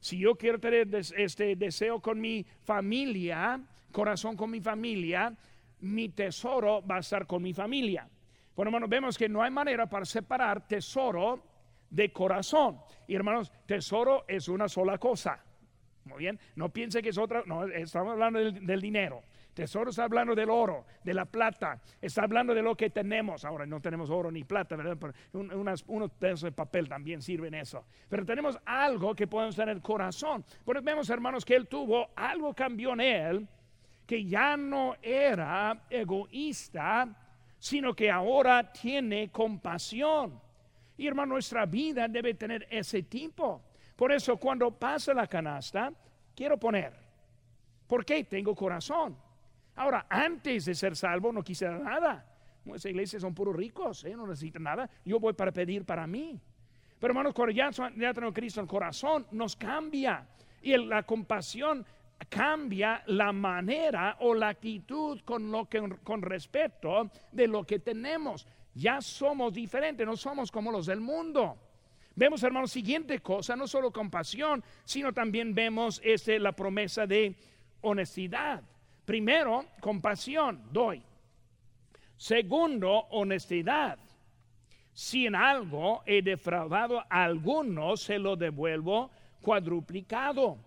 Si 0.00 0.18
yo 0.18 0.36
quiero 0.36 0.60
tener 0.60 0.94
este 0.94 1.56
deseo 1.56 2.00
con 2.00 2.20
mi 2.20 2.44
familia, 2.62 3.60
corazón 3.90 4.36
con 4.36 4.50
mi 4.50 4.60
familia, 4.60 5.36
mi 5.80 6.10
tesoro 6.10 6.84
va 6.86 6.96
a 6.96 7.00
estar 7.00 7.26
con 7.26 7.42
mi 7.42 7.52
familia. 7.52 8.08
Bueno, 8.54 8.70
hermanos, 8.70 8.88
vemos 8.88 9.16
que 9.16 9.28
no 9.28 9.42
hay 9.42 9.50
manera 9.50 9.88
para 9.88 10.04
separar 10.04 10.66
tesoro 10.66 11.44
de 11.90 12.12
corazón. 12.12 12.80
Y 13.06 13.14
hermanos, 13.14 13.52
tesoro 13.66 14.24
es 14.26 14.48
una 14.48 14.68
sola 14.68 14.98
cosa. 14.98 15.44
Muy 16.04 16.18
bien, 16.18 16.40
no 16.56 16.70
piense 16.70 17.02
que 17.02 17.10
es 17.10 17.18
otra, 17.18 17.42
no, 17.46 17.66
estamos 17.66 18.12
hablando 18.12 18.40
del 18.40 18.80
dinero. 18.80 19.22
Tesoro 19.58 19.90
está 19.90 20.04
hablando 20.04 20.36
del 20.36 20.50
oro, 20.50 20.84
de 21.02 21.12
la 21.12 21.24
plata, 21.24 21.80
está 22.00 22.22
hablando 22.22 22.54
de 22.54 22.62
lo 22.62 22.76
que 22.76 22.90
tenemos. 22.90 23.44
Ahora 23.44 23.66
no 23.66 23.80
tenemos 23.80 24.08
oro 24.08 24.30
ni 24.30 24.44
plata, 24.44 24.76
¿verdad? 24.76 24.96
Pero 25.00 25.12
unos 25.32 26.10
pesos 26.12 26.42
de 26.42 26.52
papel 26.52 26.88
también 26.88 27.20
sirven 27.20 27.54
eso. 27.54 27.84
Pero 28.08 28.24
tenemos 28.24 28.56
algo 28.64 29.16
que 29.16 29.26
podemos 29.26 29.56
tener 29.56 29.70
en 29.70 29.78
el 29.78 29.82
corazón. 29.82 30.44
Vemos, 30.64 31.10
hermanos, 31.10 31.44
que 31.44 31.56
él 31.56 31.66
tuvo, 31.66 32.10
algo 32.14 32.54
cambió 32.54 32.92
en 32.92 33.00
él, 33.00 33.48
que 34.06 34.24
ya 34.24 34.56
no 34.56 34.94
era 35.02 35.86
egoísta, 35.90 37.08
sino 37.58 37.94
que 37.94 38.12
ahora 38.12 38.72
tiene 38.72 39.32
compasión. 39.32 40.40
Y 40.96 41.08
hermano, 41.08 41.32
nuestra 41.32 41.66
vida 41.66 42.06
debe 42.06 42.34
tener 42.34 42.64
ese 42.70 43.02
tipo. 43.02 43.64
Por 43.96 44.12
eso 44.12 44.36
cuando 44.36 44.70
pasa 44.70 45.12
la 45.12 45.26
canasta, 45.26 45.92
quiero 46.32 46.56
poner, 46.58 46.92
¿por 47.88 48.04
qué? 48.04 48.22
Tengo 48.22 48.54
corazón. 48.54 49.26
Ahora, 49.78 50.06
antes 50.10 50.64
de 50.64 50.74
ser 50.74 50.96
salvo 50.96 51.32
no 51.32 51.42
quisiera 51.42 51.78
nada. 51.78 52.26
Esa 52.74 52.90
iglesia 52.90 53.20
son 53.20 53.32
puros 53.32 53.54
ricos, 53.54 54.04
¿eh? 54.04 54.14
no 54.14 54.26
necesitan 54.26 54.64
nada. 54.64 54.90
Yo 55.04 55.20
voy 55.20 55.32
para 55.32 55.52
pedir 55.52 55.84
para 55.84 56.06
mí. 56.06 56.38
Pero 56.98 57.12
hermanos, 57.12 57.32
cuando 57.32 57.52
ya, 57.52 57.70
tenemos 57.70 58.34
Cristo 58.34 58.60
en 58.60 58.64
el 58.64 58.68
corazón, 58.68 59.26
nos 59.30 59.54
cambia. 59.54 60.26
Y 60.62 60.76
la 60.76 61.04
compasión 61.04 61.86
cambia 62.28 63.04
la 63.06 63.32
manera 63.32 64.16
o 64.20 64.34
la 64.34 64.48
actitud 64.48 65.20
con 65.20 65.50
lo 65.52 65.68
que 65.68 65.80
con 66.02 66.22
respecto 66.22 67.08
de 67.30 67.46
lo 67.46 67.64
que 67.64 67.78
tenemos. 67.78 68.46
Ya 68.74 69.00
somos 69.00 69.54
diferentes, 69.54 70.04
no 70.04 70.16
somos 70.16 70.50
como 70.50 70.72
los 70.72 70.86
del 70.86 71.00
mundo. 71.00 71.56
Vemos, 72.16 72.42
hermanos, 72.42 72.72
siguiente 72.72 73.20
cosa, 73.20 73.54
no 73.54 73.68
solo 73.68 73.92
compasión, 73.92 74.64
sino 74.84 75.12
también 75.12 75.54
vemos 75.54 76.00
este, 76.02 76.40
la 76.40 76.50
promesa 76.50 77.06
de 77.06 77.36
honestidad. 77.80 78.64
Primero, 79.08 79.64
compasión, 79.80 80.64
doy. 80.70 81.02
Segundo, 82.18 83.06
honestidad. 83.12 83.98
Si 84.92 85.24
en 85.24 85.34
algo 85.34 86.02
he 86.04 86.20
defraudado 86.20 87.00
a 87.00 87.24
alguno, 87.24 87.96
se 87.96 88.18
lo 88.18 88.36
devuelvo 88.36 89.10
cuadruplicado. 89.40 90.58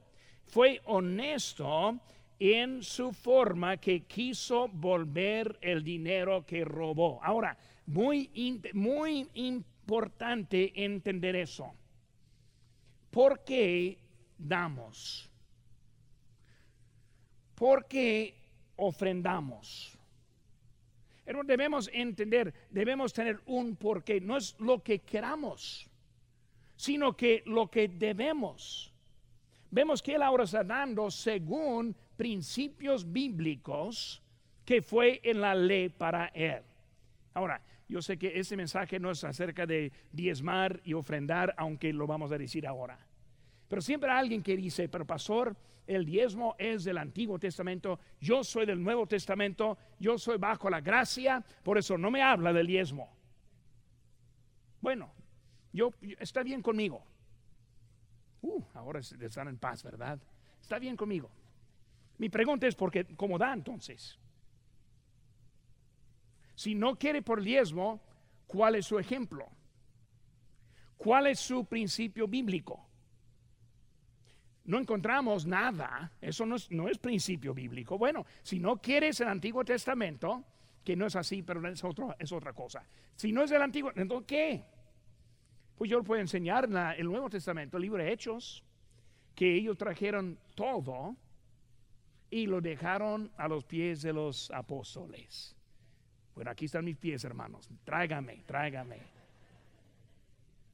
Fue 0.48 0.82
honesto 0.86 2.00
en 2.40 2.82
su 2.82 3.14
forma 3.14 3.78
que 3.78 4.06
quiso 4.08 4.70
volver 4.70 5.60
el 5.62 5.84
dinero 5.84 6.44
que 6.44 6.66
robó. 6.66 7.20
Ahora, 7.22 7.56
muy, 7.86 8.32
muy 8.74 9.30
importante 9.36 10.84
entender 10.84 11.36
eso. 11.36 11.72
¿Por 13.12 13.44
qué 13.44 14.00
damos? 14.36 15.31
¿Por 17.62 17.86
qué 17.86 18.34
ofrendamos? 18.76 19.96
Pero 21.24 21.44
debemos 21.44 21.92
entender, 21.94 22.52
debemos 22.72 23.14
tener 23.14 23.40
un 23.46 23.76
porqué. 23.76 24.20
No 24.20 24.38
es 24.38 24.56
lo 24.58 24.82
que 24.82 24.98
queramos, 24.98 25.88
sino 26.76 27.16
que 27.16 27.44
lo 27.46 27.70
que 27.70 27.88
debemos. 27.88 28.92
Vemos 29.70 30.02
que 30.02 30.16
él 30.16 30.24
ahora 30.24 30.46
está 30.46 30.64
dando 30.64 31.12
según 31.12 31.96
principios 32.18 33.06
bíblicos 33.14 34.24
que 34.66 34.82
fue 34.82 35.22
en 35.24 35.40
la 35.40 35.54
ley 35.54 35.90
para 35.90 36.30
él. 36.34 36.64
Ahora, 37.36 37.62
yo 37.88 38.02
sé 38.02 38.18
que 38.18 38.40
ese 38.40 38.58
mensaje 38.58 39.00
no 39.00 39.12
es 39.12 39.24
acerca 39.24 39.68
de 39.68 39.92
diezmar 40.12 40.82
y 40.84 40.94
ofrendar, 40.94 41.54
aunque 41.60 41.94
lo 41.94 42.08
vamos 42.08 42.32
a 42.32 42.40
decir 42.40 42.66
ahora. 42.66 43.11
Pero 43.72 43.82
siempre 43.82 44.12
hay 44.12 44.20
alguien 44.20 44.44
que 44.44 44.58
dice, 44.58 44.90
pero 44.90 45.08
pastor, 45.08 45.56
el 45.88 46.06
diezmo 46.06 46.58
es 46.60 46.84
del 46.84 46.98
Antiguo 46.98 47.40
Testamento, 47.40 48.02
yo 48.20 48.44
soy 48.44 48.66
del 48.66 48.84
Nuevo 48.84 49.08
Testamento, 49.08 49.78
yo 49.98 50.18
soy 50.18 50.38
bajo 50.38 50.70
la 50.70 50.82
gracia, 50.82 51.42
por 51.64 51.78
eso 51.78 51.98
no 51.98 52.12
me 52.12 52.22
habla 52.22 52.52
del 52.52 52.68
diezmo. 52.68 53.16
Bueno, 54.82 55.14
yo, 55.72 55.94
está 56.20 56.44
bien 56.44 56.62
conmigo. 56.62 57.02
Uh, 58.42 58.62
ahora 58.74 59.00
están 59.00 59.48
en 59.48 59.58
paz, 59.58 59.84
¿verdad? 59.84 60.20
Está 60.62 60.78
bien 60.78 60.98
conmigo. 60.98 61.32
Mi 62.18 62.28
pregunta 62.28 62.68
es, 62.68 62.76
¿por 62.76 62.92
qué, 62.92 63.06
¿cómo 63.16 63.38
da 63.38 63.54
entonces? 63.54 64.20
Si 66.56 66.76
no 66.76 66.98
quiere 66.98 67.22
por 67.22 67.42
diezmo, 67.42 68.02
¿cuál 68.48 68.76
es 68.76 68.86
su 68.86 69.00
ejemplo? 69.00 69.48
¿Cuál 70.98 71.28
es 71.28 71.40
su 71.40 71.64
principio 71.64 72.28
bíblico? 72.28 72.91
No 74.72 74.80
encontramos 74.80 75.46
nada, 75.46 76.14
eso 76.22 76.46
no 76.46 76.56
es, 76.88 76.98
principio 76.98 77.54
bíblico. 77.54 77.98
Bueno, 77.98 78.26
si 78.42 78.58
no 78.58 78.78
quieres 78.78 79.20
el 79.20 79.28
Antiguo 79.28 79.66
Testamento, 79.66 80.46
que 80.82 80.96
no 80.96 81.08
es 81.08 81.16
así, 81.18 81.44
pero 81.44 81.68
es, 81.68 81.84
otro, 81.84 82.16
es 82.18 82.32
otra 82.32 82.54
cosa. 82.54 82.88
Si 83.14 83.34
no 83.34 83.44
es 83.44 83.52
el 83.52 83.62
Antiguo, 83.62 83.92
entonces 83.94 84.26
¿qué? 84.26 84.64
Pues 85.76 85.92
yo 85.92 85.98
le 85.98 86.06
puedo 86.06 86.22
enseñar 86.22 86.70
en 86.70 86.78
el 86.78 87.06
Nuevo 87.06 87.30
Testamento, 87.30 87.76
el 87.76 87.84
libro 87.84 88.02
de 88.02 88.14
Hechos, 88.14 88.64
que 89.36 89.54
ellos 89.54 89.78
trajeron 89.78 90.40
todo 90.56 91.18
y 92.30 92.46
lo 92.46 92.62
dejaron 92.62 93.30
a 93.36 93.50
los 93.50 93.66
pies 93.66 94.02
de 94.02 94.14
los 94.14 94.52
apóstoles. 94.52 95.54
Bueno, 96.34 96.50
aquí 96.50 96.64
están 96.64 96.86
mis 96.86 96.96
pies, 96.96 97.26
hermanos. 97.26 97.70
Tráigame, 97.84 98.44
tráigame. 98.46 99.00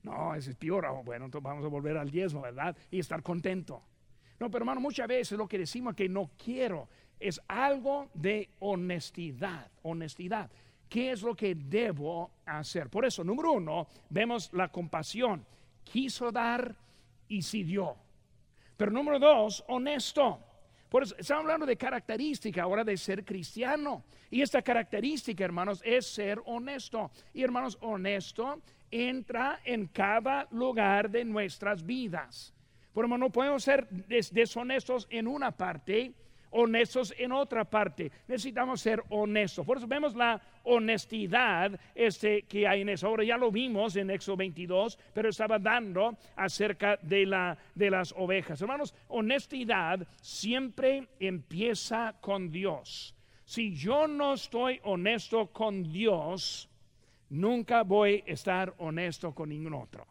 No, 0.07 0.33
ese 0.33 0.51
es 0.51 0.55
peor. 0.55 0.85
Bueno, 1.03 1.25
entonces 1.25 1.43
vamos 1.43 1.65
a 1.65 1.67
volver 1.67 1.97
al 1.97 2.09
diezmo, 2.09 2.41
¿verdad? 2.41 2.75
Y 2.89 2.99
estar 2.99 3.21
contento. 3.21 3.83
No, 4.39 4.49
pero 4.49 4.63
hermano, 4.63 4.79
muchas 4.79 5.07
veces 5.07 5.37
lo 5.37 5.47
que 5.47 5.57
decimos 5.57 5.95
que 5.95 6.07
no 6.07 6.31
quiero 6.41 6.87
es 7.19 7.41
algo 7.47 8.09
de 8.13 8.49
honestidad. 8.59 9.69
Honestidad. 9.83 10.49
¿Qué 10.87 11.11
es 11.11 11.21
lo 11.21 11.35
que 11.35 11.55
debo 11.55 12.31
hacer? 12.45 12.89
Por 12.89 13.05
eso, 13.05 13.23
número 13.23 13.51
uno, 13.51 13.87
vemos 14.09 14.49
la 14.53 14.69
compasión. 14.69 15.45
Quiso 15.83 16.31
dar 16.31 16.75
y 17.27 17.41
sí 17.41 17.63
dio. 17.63 17.97
Pero 18.77 18.91
número 18.91 19.19
dos, 19.19 19.65
honesto. 19.67 20.39
Por 20.87 21.03
eso 21.03 21.15
estamos 21.17 21.41
hablando 21.41 21.65
de 21.65 21.75
característica 21.75 22.63
ahora 22.63 22.85
de 22.85 22.95
ser 22.95 23.25
cristiano. 23.25 24.05
Y 24.29 24.41
esta 24.41 24.61
característica, 24.61 25.43
hermanos, 25.43 25.81
es 25.83 26.07
ser 26.07 26.41
honesto. 26.45 27.11
Y 27.33 27.43
hermanos, 27.43 27.77
honesto 27.81 28.61
entra 28.91 29.59
en 29.65 29.87
cada 29.87 30.47
lugar 30.51 31.09
de 31.09 31.25
nuestras 31.25 31.85
vidas. 31.85 32.53
Por 32.93 33.05
eso 33.05 33.17
no 33.17 33.29
podemos 33.29 33.63
ser 33.63 33.87
deshonestos 33.89 35.07
en 35.09 35.27
una 35.27 35.51
parte 35.51 36.13
honestos 36.51 37.13
en 37.17 37.31
otra 37.31 37.65
parte. 37.65 38.11
Necesitamos 38.27 38.81
ser 38.81 39.03
honestos. 39.09 39.65
Por 39.65 39.77
eso 39.77 39.87
vemos 39.87 40.15
la 40.15 40.41
honestidad 40.63 41.79
este, 41.95 42.43
que 42.43 42.67
hay 42.67 42.81
en 42.81 42.89
eso. 42.89 43.07
Ahora 43.07 43.23
ya 43.23 43.37
lo 43.37 43.51
vimos 43.51 43.95
en 43.95 44.09
Éxodo 44.09 44.37
22, 44.37 44.97
pero 45.13 45.29
estaba 45.29 45.59
dando 45.59 46.17
acerca 46.35 46.97
de, 47.01 47.25
la, 47.25 47.57
de 47.75 47.89
las 47.89 48.13
ovejas. 48.17 48.61
Hermanos, 48.61 48.93
honestidad 49.07 50.07
siempre 50.21 51.07
empieza 51.19 52.15
con 52.19 52.49
Dios. 52.49 53.15
Si 53.45 53.73
yo 53.73 54.07
no 54.07 54.33
estoy 54.33 54.79
honesto 54.83 55.47
con 55.47 55.83
Dios, 55.83 56.69
nunca 57.29 57.83
voy 57.83 58.23
a 58.27 58.31
estar 58.31 58.73
honesto 58.77 59.33
con 59.33 59.49
ningún 59.49 59.73
otro. 59.73 60.05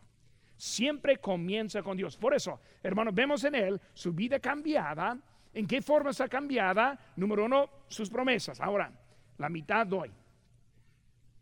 Siempre 0.57 1.19
comienza 1.19 1.83
con 1.83 1.97
Dios. 1.97 2.17
Por 2.17 2.35
eso, 2.35 2.61
hermanos, 2.83 3.15
vemos 3.15 3.45
en 3.45 3.55
él 3.55 3.81
su 3.93 4.13
vida 4.13 4.41
cambiada 4.41 5.19
¿En 5.57 5.67
qué 5.67 5.81
forma 5.81 6.11
está 6.11 6.29
cambiada? 6.29 6.99
Número 7.17 7.47
uno, 7.47 7.71
sus 7.89 8.11
promesas. 8.11 8.61
Ahora, 8.61 8.93
la 9.39 9.49
mitad 9.49 9.87
doy. 9.87 10.11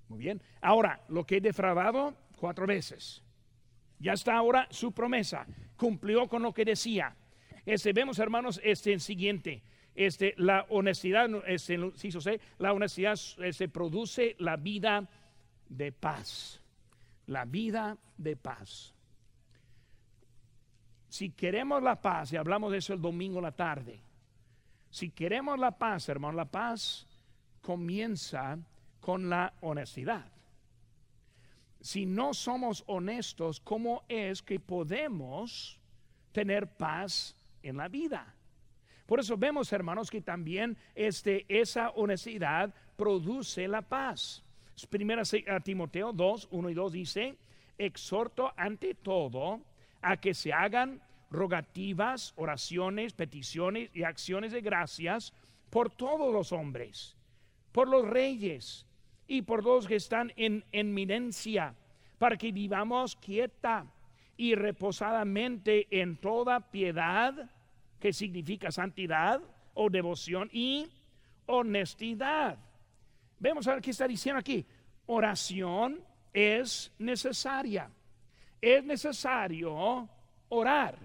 Muy 0.08 0.20
bien. 0.20 0.40
Ahora, 0.60 1.00
lo 1.08 1.26
que 1.26 1.38
he 1.38 1.40
defraudado, 1.40 2.14
cuatro 2.38 2.64
veces. 2.64 3.24
Ya 3.98 4.12
está 4.12 4.36
ahora 4.36 4.68
su 4.70 4.92
promesa. 4.92 5.44
Cumplió 5.76 6.28
con 6.28 6.42
lo 6.42 6.54
que 6.54 6.64
decía. 6.64 7.16
Este, 7.66 7.92
vemos, 7.92 8.20
hermanos, 8.20 8.60
este 8.62 8.92
el 8.92 9.00
siguiente. 9.00 9.64
Este, 9.96 10.34
la 10.36 10.64
honestidad, 10.68 11.28
este, 11.48 11.76
la 12.58 12.72
honestidad 12.72 13.16
se 13.16 13.48
este, 13.48 13.68
produce 13.68 14.36
la 14.38 14.56
vida 14.56 15.08
de 15.68 15.92
paz. 15.92 16.60
La 17.26 17.44
vida 17.44 17.96
de 18.16 18.36
paz. 18.36 18.94
Si 21.08 21.30
queremos 21.30 21.82
la 21.82 22.00
paz, 22.00 22.32
y 22.32 22.36
hablamos 22.36 22.72
de 22.72 22.78
eso 22.78 22.92
el 22.92 23.00
domingo 23.00 23.40
la 23.40 23.52
tarde, 23.52 24.00
si 24.90 25.10
queremos 25.10 25.58
la 25.58 25.72
paz, 25.72 26.08
hermano, 26.08 26.36
la 26.36 26.44
paz 26.44 27.06
comienza 27.60 28.58
con 29.00 29.28
la 29.28 29.52
honestidad. 29.60 30.24
Si 31.80 32.06
no 32.06 32.32
somos 32.32 32.84
honestos, 32.86 33.58
¿cómo 33.58 34.04
es 34.08 34.40
que 34.40 34.60
podemos 34.60 35.80
tener 36.30 36.68
paz 36.76 37.36
en 37.62 37.76
la 37.76 37.88
vida? 37.88 38.34
Por 39.06 39.18
eso 39.18 39.36
vemos, 39.36 39.72
hermanos, 39.72 40.10
que 40.10 40.22
también 40.22 40.78
este, 40.94 41.44
esa 41.48 41.90
honestidad 41.90 42.72
produce 42.96 43.66
la 43.66 43.82
paz. 43.82 44.43
Primera 44.90 45.22
a 45.22 45.60
Timoteo 45.60 46.12
2, 46.12 46.48
1 46.50 46.70
y 46.70 46.74
2 46.74 46.92
dice, 46.92 47.36
exhorto 47.78 48.52
ante 48.56 48.94
todo 48.94 49.60
a 50.02 50.16
que 50.16 50.34
se 50.34 50.52
hagan 50.52 51.00
rogativas, 51.30 52.32
oraciones, 52.36 53.12
peticiones 53.12 53.90
y 53.94 54.02
acciones 54.04 54.52
de 54.52 54.60
gracias 54.60 55.32
por 55.70 55.90
todos 55.90 56.32
los 56.32 56.52
hombres, 56.52 57.16
por 57.72 57.88
los 57.88 58.06
reyes 58.06 58.86
y 59.26 59.42
por 59.42 59.64
los 59.64 59.86
que 59.86 59.96
están 59.96 60.32
en 60.36 60.64
eminencia, 60.72 61.74
para 62.18 62.36
que 62.36 62.52
vivamos 62.52 63.16
quieta 63.16 63.86
y 64.36 64.54
reposadamente 64.54 65.86
en 65.90 66.16
toda 66.16 66.70
piedad, 66.70 67.50
que 68.00 68.12
significa 68.12 68.70
santidad 68.70 69.40
o 69.74 69.90
devoción 69.90 70.50
y 70.52 70.88
honestidad. 71.46 72.58
Vemos 73.44 73.68
a 73.68 73.74
ver 73.74 73.82
qué 73.82 73.90
está 73.90 74.08
diciendo 74.08 74.38
aquí. 74.38 74.64
Oración 75.04 76.02
es 76.32 76.90
necesaria. 76.98 77.90
Es 78.58 78.82
necesario 78.82 80.08
orar. 80.48 80.96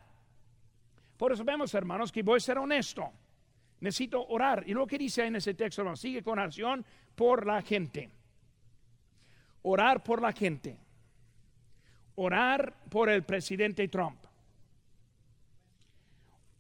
Por 1.18 1.34
eso 1.34 1.44
vemos, 1.44 1.74
hermanos, 1.74 2.14
que 2.14 2.24
voy 2.24 2.38
a 2.38 2.40
ser 2.40 2.58
honesto. 2.58 3.12
Necesito 3.82 4.26
orar. 4.26 4.64
Y 4.66 4.74
lo 4.74 4.88
que 4.88 4.98
dice 4.98 5.26
en 5.26 5.36
ese 5.36 5.54
texto, 5.54 5.82
hermano, 5.82 5.98
sigue 5.98 6.24
con 6.24 6.40
oración 6.40 6.86
por 7.14 7.46
la 7.46 7.62
gente. 7.62 8.10
Orar 9.64 10.02
por 10.02 10.22
la 10.22 10.32
gente. 10.32 10.80
Orar 12.16 12.74
por 12.90 13.10
el 13.10 13.24
presidente 13.24 13.90
Trump. 13.90 14.18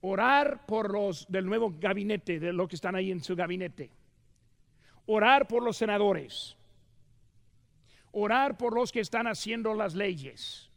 Orar 0.02 0.66
por 0.66 0.92
los 0.92 1.26
del 1.32 1.46
nuevo 1.46 1.74
gabinete, 1.80 2.38
de 2.38 2.52
los 2.52 2.68
que 2.68 2.76
están 2.76 2.96
ahí 2.96 3.12
en 3.12 3.24
su 3.24 3.34
gabinete. 3.34 3.92
Orar 5.12 5.48
por 5.48 5.64
los 5.64 5.78
senadores. 5.78 6.56
Orar 8.12 8.58
por 8.58 8.74
los 8.74 8.92
que 8.92 9.00
están 9.00 9.28
haciendo 9.28 9.74
las 9.74 9.96
leyes 9.96 10.70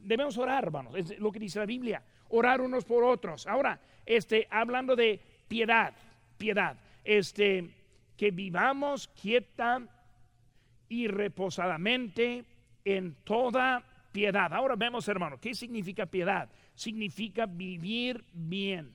Debemos 0.00 0.36
orar, 0.38 0.64
hermanos, 0.64 0.94
es 0.96 1.18
lo 1.18 1.30
que 1.32 1.38
dice 1.38 1.58
la 1.58 1.66
Biblia, 1.66 2.02
orar 2.30 2.60
unos 2.60 2.84
por 2.84 3.04
otros. 3.04 3.46
Ahora, 3.46 3.80
este, 4.04 4.46
hablando 4.50 4.96
de 4.96 5.20
piedad, 5.48 5.94
piedad, 6.36 6.76
este, 7.04 7.70
que 8.16 8.30
vivamos 8.30 9.08
quieta 9.08 9.82
y 10.88 11.06
reposadamente 11.06 12.44
en 12.84 13.14
toda 13.24 13.82
piedad. 14.12 14.52
Ahora 14.52 14.76
vemos, 14.76 15.08
hermano, 15.08 15.40
¿qué 15.40 15.54
significa 15.54 16.06
piedad? 16.06 16.48
Significa 16.74 17.46
vivir 17.46 18.24
bien. 18.32 18.92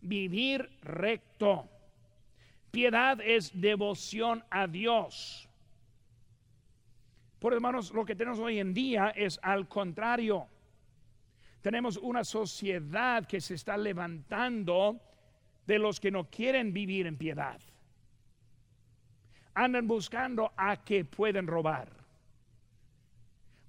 vivir 0.00 0.68
recto. 0.82 1.68
Piedad 2.72 3.20
es 3.20 3.52
devoción 3.60 4.42
a 4.48 4.66
Dios. 4.66 5.46
Por 7.38 7.52
hermanos, 7.52 7.92
lo 7.92 8.06
que 8.06 8.16
tenemos 8.16 8.38
hoy 8.38 8.60
en 8.60 8.72
día 8.72 9.10
es 9.10 9.38
al 9.42 9.68
contrario. 9.68 10.48
Tenemos 11.60 11.98
una 11.98 12.24
sociedad 12.24 13.26
que 13.26 13.42
se 13.42 13.54
está 13.54 13.76
levantando 13.76 14.98
de 15.66 15.78
los 15.78 16.00
que 16.00 16.10
no 16.10 16.30
quieren 16.30 16.72
vivir 16.72 17.06
en 17.06 17.18
piedad. 17.18 17.60
Andan 19.52 19.86
buscando 19.86 20.54
a 20.56 20.82
que 20.82 21.04
pueden 21.04 21.46
robar. 21.46 21.88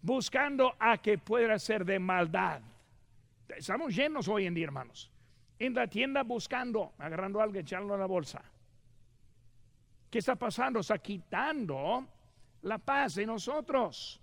Buscando 0.01 0.75
a 0.79 0.97
que 0.99 1.17
puedan 1.17 1.51
hacer 1.51 1.83
de 1.83 1.99
maldad. 1.99 2.61
Estamos 3.49 3.93
llenos 3.93 4.29
hoy 4.29 4.45
en 4.45 4.53
día, 4.53 4.63
hermanos. 4.63 5.11
En 5.59 5.73
la 5.73 5.87
tienda 5.87 6.23
buscando, 6.23 6.93
agarrando 6.97 7.41
algo, 7.41 7.59
echándolo 7.59 7.95
en 7.95 7.99
la 7.99 8.05
bolsa. 8.05 8.52
¿Qué 10.13 10.19
está 10.19 10.35
pasando? 10.35 10.81
Está 10.81 10.99
quitando 10.99 12.07
la 12.61 12.77
paz 12.77 13.15
de 13.15 13.25
nosotros. 13.25 14.21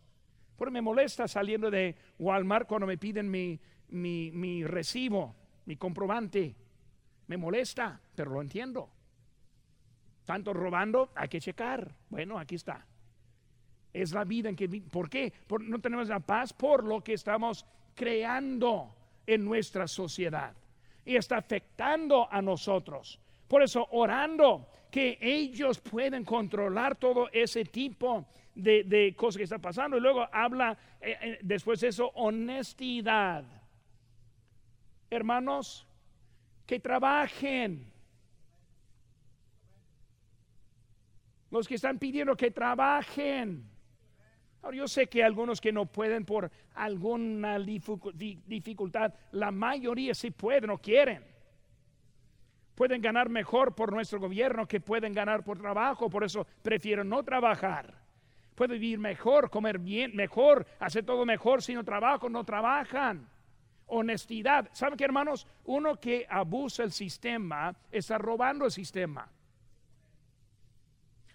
Porque 0.54 0.70
me 0.70 0.80
molesta 0.80 1.26
saliendo 1.26 1.68
de 1.68 1.96
Walmart 2.20 2.68
cuando 2.68 2.86
me 2.86 2.96
piden 2.96 3.28
mi, 3.28 3.58
mi, 3.88 4.30
mi 4.30 4.62
recibo, 4.62 5.34
mi 5.66 5.74
comprobante. 5.74 6.54
Me 7.26 7.36
molesta, 7.36 8.00
pero 8.14 8.30
lo 8.30 8.40
entiendo. 8.40 8.88
Tanto 10.24 10.52
robando, 10.52 11.10
hay 11.16 11.26
que 11.26 11.40
checar. 11.40 11.92
Bueno, 12.08 12.38
aquí 12.38 12.54
está. 12.54 12.86
Es 13.92 14.12
la 14.12 14.22
vida 14.22 14.48
en 14.48 14.54
que... 14.54 14.68
¿Por 14.68 15.10
qué? 15.10 15.32
no 15.58 15.80
tenemos 15.80 16.06
la 16.06 16.20
paz 16.20 16.52
por 16.52 16.84
lo 16.84 17.02
que 17.02 17.14
estamos 17.14 17.66
creando 17.96 18.94
en 19.26 19.44
nuestra 19.44 19.88
sociedad. 19.88 20.54
Y 21.04 21.16
está 21.16 21.38
afectando 21.38 22.32
a 22.32 22.40
nosotros. 22.40 23.18
Por 23.48 23.64
eso, 23.64 23.88
orando 23.90 24.68
que 24.90 25.18
ellos 25.20 25.78
pueden 25.78 26.24
controlar 26.24 26.96
todo 26.96 27.28
ese 27.32 27.64
tipo 27.64 28.26
de, 28.54 29.14
cosas 29.16 29.38
que 29.38 29.44
está 29.44 29.58
pasando. 29.58 29.96
Y 29.96 30.00
luego 30.00 30.26
habla 30.32 30.76
eh, 31.00 31.16
eh, 31.20 31.38
después 31.42 31.80
de 31.80 31.88
eso, 31.88 32.10
honestidad. 32.14 33.44
Hermanos, 35.08 35.86
que 36.66 36.80
trabajen. 36.80 37.90
Los 41.50 41.66
que 41.66 41.74
están 41.74 41.98
pidiendo 41.98 42.36
que 42.36 42.50
trabajen. 42.50 43.68
Ahora 44.62 44.76
yo 44.76 44.88
sé 44.88 45.06
que 45.06 45.24
algunos 45.24 45.60
que 45.60 45.72
no 45.72 45.86
pueden 45.86 46.24
por 46.24 46.50
alguna 46.74 47.58
dificultad, 47.58 49.14
la 49.32 49.50
mayoría 49.50 50.14
sí 50.14 50.30
pueden 50.30 50.70
o 50.70 50.78
quieren. 50.78 51.29
Pueden 52.80 53.02
ganar 53.02 53.28
mejor 53.28 53.74
por 53.74 53.92
nuestro 53.92 54.18
gobierno 54.18 54.66
que 54.66 54.80
pueden 54.80 55.12
ganar 55.12 55.44
por 55.44 55.58
trabajo, 55.58 56.08
por 56.08 56.24
eso 56.24 56.46
prefieren 56.62 57.10
no 57.10 57.22
trabajar. 57.22 57.92
Pueden 58.54 58.80
vivir 58.80 58.98
mejor, 58.98 59.50
comer 59.50 59.78
bien, 59.78 60.16
mejor, 60.16 60.66
hacer 60.78 61.04
todo 61.04 61.26
mejor 61.26 61.62
si 61.62 61.74
no 61.74 61.84
trabajan, 61.84 62.32
no 62.32 62.42
trabajan 62.42 63.28
honestidad. 63.88 64.70
¿Saben 64.72 64.96
qué, 64.96 65.04
hermanos? 65.04 65.46
Uno 65.64 66.00
que 66.00 66.26
abusa 66.26 66.82
el 66.82 66.92
sistema 66.92 67.76
está 67.90 68.16
robando 68.16 68.64
el 68.64 68.70
sistema. 68.70 69.28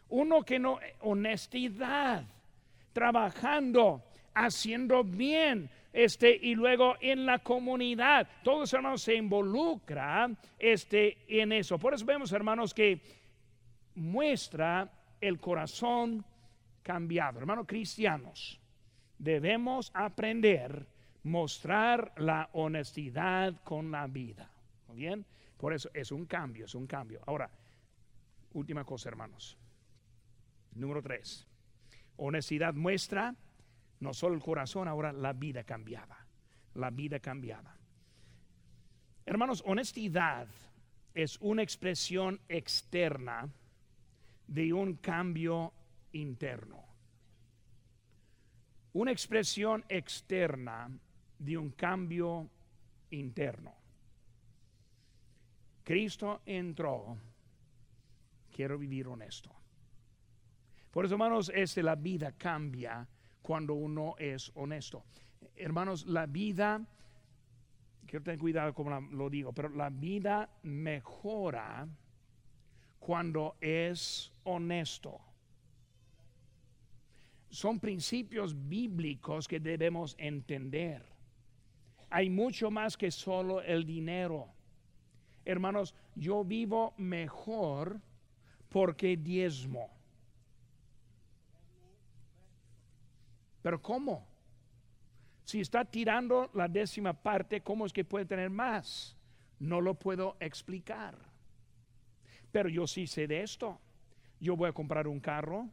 Uno 0.09 0.41
que 0.41 0.57
no, 0.57 0.79
honestidad, 1.01 2.25
trabajando, 2.91 4.03
haciendo 4.35 5.03
bien, 5.03 5.69
este, 5.91 6.37
y 6.39 6.53
luego 6.53 6.95
en 7.01 7.25
la 7.25 7.39
comunidad. 7.39 8.27
Todos 8.43 8.71
hermanos 8.73 9.01
se 9.01 9.15
involucra 9.15 10.29
este, 10.59 11.17
en 11.27 11.53
eso. 11.53 11.79
Por 11.79 11.93
eso 11.93 12.05
vemos, 12.05 12.31
hermanos, 12.31 12.73
que 12.73 13.01
muestra 13.95 14.91
el 15.19 15.39
corazón 15.39 16.23
cambiado. 16.83 17.39
Hermanos 17.39 17.65
cristianos, 17.65 18.59
debemos 19.17 19.89
aprender 19.93 20.85
mostrar 21.25 22.13
la 22.17 22.49
honestidad 22.53 23.55
con 23.63 23.91
la 23.91 24.07
vida. 24.07 24.49
¿Bien? 24.93 25.25
Por 25.57 25.73
eso 25.73 25.89
es 25.93 26.11
un 26.11 26.25
cambio, 26.25 26.65
es 26.65 26.75
un 26.75 26.87
cambio. 26.87 27.19
Ahora, 27.25 27.49
última 28.53 28.85
cosa, 28.85 29.09
hermanos. 29.09 29.57
Número 30.75 31.01
tres. 31.01 31.45
Honestidad 32.17 32.73
muestra 32.73 33.35
no 33.99 34.13
solo 34.13 34.35
el 34.35 34.41
corazón, 34.41 34.87
ahora 34.87 35.11
la 35.11 35.33
vida 35.33 35.63
cambiada. 35.63 36.25
La 36.75 36.89
vida 36.89 37.19
cambiada. 37.19 37.75
Hermanos, 39.25 39.63
honestidad 39.65 40.47
es 41.13 41.37
una 41.39 41.63
expresión 41.63 42.39
externa 42.49 43.49
de 44.47 44.73
un 44.73 44.95
cambio 44.95 45.73
interno. 46.11 46.83
Una 48.93 49.11
expresión 49.11 49.83
externa 49.89 50.89
de 51.39 51.57
un 51.57 51.71
cambio 51.71 52.49
interno. 53.09 53.73
Cristo 55.83 56.41
entró, 56.45 57.17
quiero 58.51 58.77
vivir 58.77 59.07
honesto. 59.07 59.51
Por 60.91 61.05
eso, 61.05 61.15
hermanos, 61.15 61.51
este, 61.53 61.83
la 61.83 61.95
vida 61.95 62.31
cambia 62.31 63.07
cuando 63.45 63.75
uno 63.75 64.15
es 64.17 64.51
honesto. 64.55 65.03
Hermanos, 65.55 66.05
la 66.05 66.25
vida, 66.25 66.81
quiero 68.05 68.23
tener 68.23 68.39
cuidado 68.39 68.73
como 68.73 68.99
lo 68.99 69.29
digo, 69.29 69.53
pero 69.53 69.69
la 69.69 69.89
vida 69.89 70.49
mejora 70.63 71.87
cuando 72.99 73.55
es 73.61 74.31
honesto 74.43 75.19
son 77.49 77.79
principios 77.79 78.55
bíblicos 78.67 79.47
que 79.47 79.59
debemos 79.59 80.15
entender 80.17 81.15
hay 82.15 82.29
mucho 82.29 82.71
más 82.71 82.95
que 82.95 83.11
solo 83.11 83.61
el 83.61 83.85
dinero. 83.85 84.47
Hermanos, 85.43 85.93
yo 86.15 86.45
vivo 86.45 86.93
mejor 86.97 87.99
porque 88.69 89.17
diezmo. 89.17 89.89
Pero 93.65 93.81
¿cómo? 93.81 94.27
Si 95.43 95.59
está 95.59 95.85
tirando 95.85 96.51
la 96.53 96.67
décima 96.67 97.13
parte, 97.13 97.61
¿cómo 97.61 97.87
es 97.87 97.93
que 97.93 98.05
puede 98.05 98.23
tener 98.23 98.51
más? 98.51 99.17
No 99.57 99.81
lo 99.81 99.95
puedo 99.95 100.37
explicar. 100.39 101.17
Pero 102.51 102.69
yo 102.69 102.85
sí 102.85 103.07
sé 103.07 103.25
de 103.25 103.41
esto. 103.41 103.81
Yo 104.39 104.55
voy 104.55 104.69
a 104.69 104.73
comprar 104.73 105.07
un 105.07 105.19
carro 105.19 105.67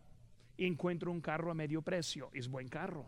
encuentro 0.57 1.11
un 1.11 1.21
carro 1.21 1.51
a 1.51 1.55
medio 1.55 1.83
precio. 1.83 2.31
Es 2.33 2.49
buen 2.49 2.69
carro. 2.69 3.05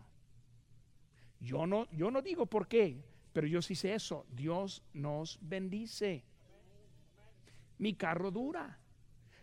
Yo 1.39 1.65
no, 1.65 1.89
yo 1.89 2.11
no 2.11 2.21
digo 2.21 2.45
por 2.45 2.67
qué. 2.67 3.03
Pero 3.33 3.47
yo 3.47 3.63
sí 3.63 3.73
sé 3.73 3.95
eso. 3.95 4.27
Dios 4.29 4.83
nos 4.93 5.39
bendice. 5.41 6.23
Mi 7.79 7.95
carro 7.95 8.29
dura. 8.29 8.77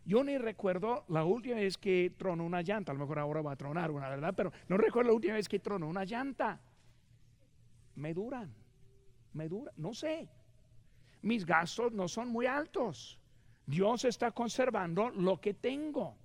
Yo 0.05 0.24
ni 0.24 0.36
recuerdo 0.36 1.05
la 1.09 1.24
última 1.24 1.57
vez 1.57 1.78
que 1.78 2.12
tronó 2.16 2.44
una 2.44 2.62
llanta. 2.62 2.92
A 2.92 2.94
lo 2.94 3.00
mejor 3.00 3.18
ahora 3.18 3.42
va 3.42 3.53
a 3.53 3.57
tronar 3.57 3.90
una, 3.90 4.09
¿verdad? 4.09 4.34
Pero 4.36 4.53
no 4.68 4.76
recuerdo 4.76 5.11
la 5.11 5.14
última 5.14 5.34
vez 5.34 5.48
que 5.48 5.61
tronó 5.61 5.88
una 5.88 6.05
llanta. 6.05 6.61
Me 7.94 8.12
duran. 8.12 8.53
Me 9.32 9.48
duran. 9.48 9.72
No 9.76 9.94
sé. 9.94 10.28
Mis 11.22 11.46
gastos 11.46 11.92
no 11.92 12.09
son 12.09 12.28
muy 12.28 12.46
altos. 12.46 13.18
Dios 13.66 14.05
está 14.05 14.32
conservando 14.32 15.11
lo 15.11 15.40
que 15.40 15.55
tengo. 15.55 16.16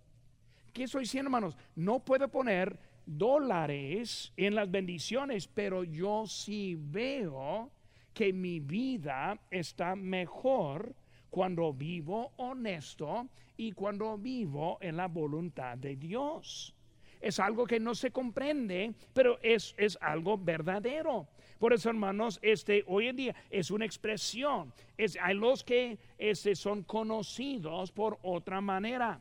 ¿Qué 0.73 0.84
estoy 0.84 1.01
diciendo, 1.01 1.28
hermanos? 1.28 1.55
No 1.75 1.99
puedo 1.99 2.28
poner 2.30 2.80
dólares 3.05 4.34
en 4.36 4.55
las 4.55 4.69
bendiciones, 4.69 5.47
pero 5.47 5.84
yo 5.84 6.25
sí 6.25 6.75
veo 6.80 7.71
que 8.13 8.34
mi 8.34 8.59
vida 8.59 9.39
está 9.51 9.95
mejor 9.95 10.95
cuando 11.30 11.73
vivo 11.73 12.32
honesto 12.38 13.28
y 13.55 13.71
cuando 13.71 14.17
vivo 14.17 14.78
en 14.82 14.97
la 14.97 15.07
voluntad 15.07 15.78
de 15.78 15.95
Dios. 15.95 16.73
Es 17.19 17.39
algo 17.39 17.65
que 17.65 17.80
no 17.80 17.95
se 17.95 18.11
comprende, 18.11 18.93
pero 19.13 19.39
es, 19.41 19.73
es 19.78 19.97
algo 20.01 20.38
verdadero. 20.38 21.28
Por 21.57 21.73
eso, 21.73 21.89
hermanos, 21.89 22.39
este 22.43 22.84
hoy 22.88 23.07
en 23.07 23.15
día 23.15 23.36
es 23.49 23.71
una 23.71 23.86
expresión. 23.86 24.71
Es, 24.97 25.17
hay 25.21 25.34
los 25.34 25.63
que 25.63 25.97
este, 26.17 26.55
son 26.55 26.84
conocidos 26.84 27.91
por 27.91 28.19
otra 28.21 28.61
manera. 28.61 29.19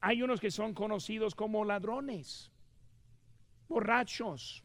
Hay 0.00 0.22
unos 0.22 0.40
que 0.40 0.50
son 0.50 0.72
conocidos 0.72 1.34
como 1.34 1.64
ladrones 1.64 2.50
borrachos. 3.70 4.64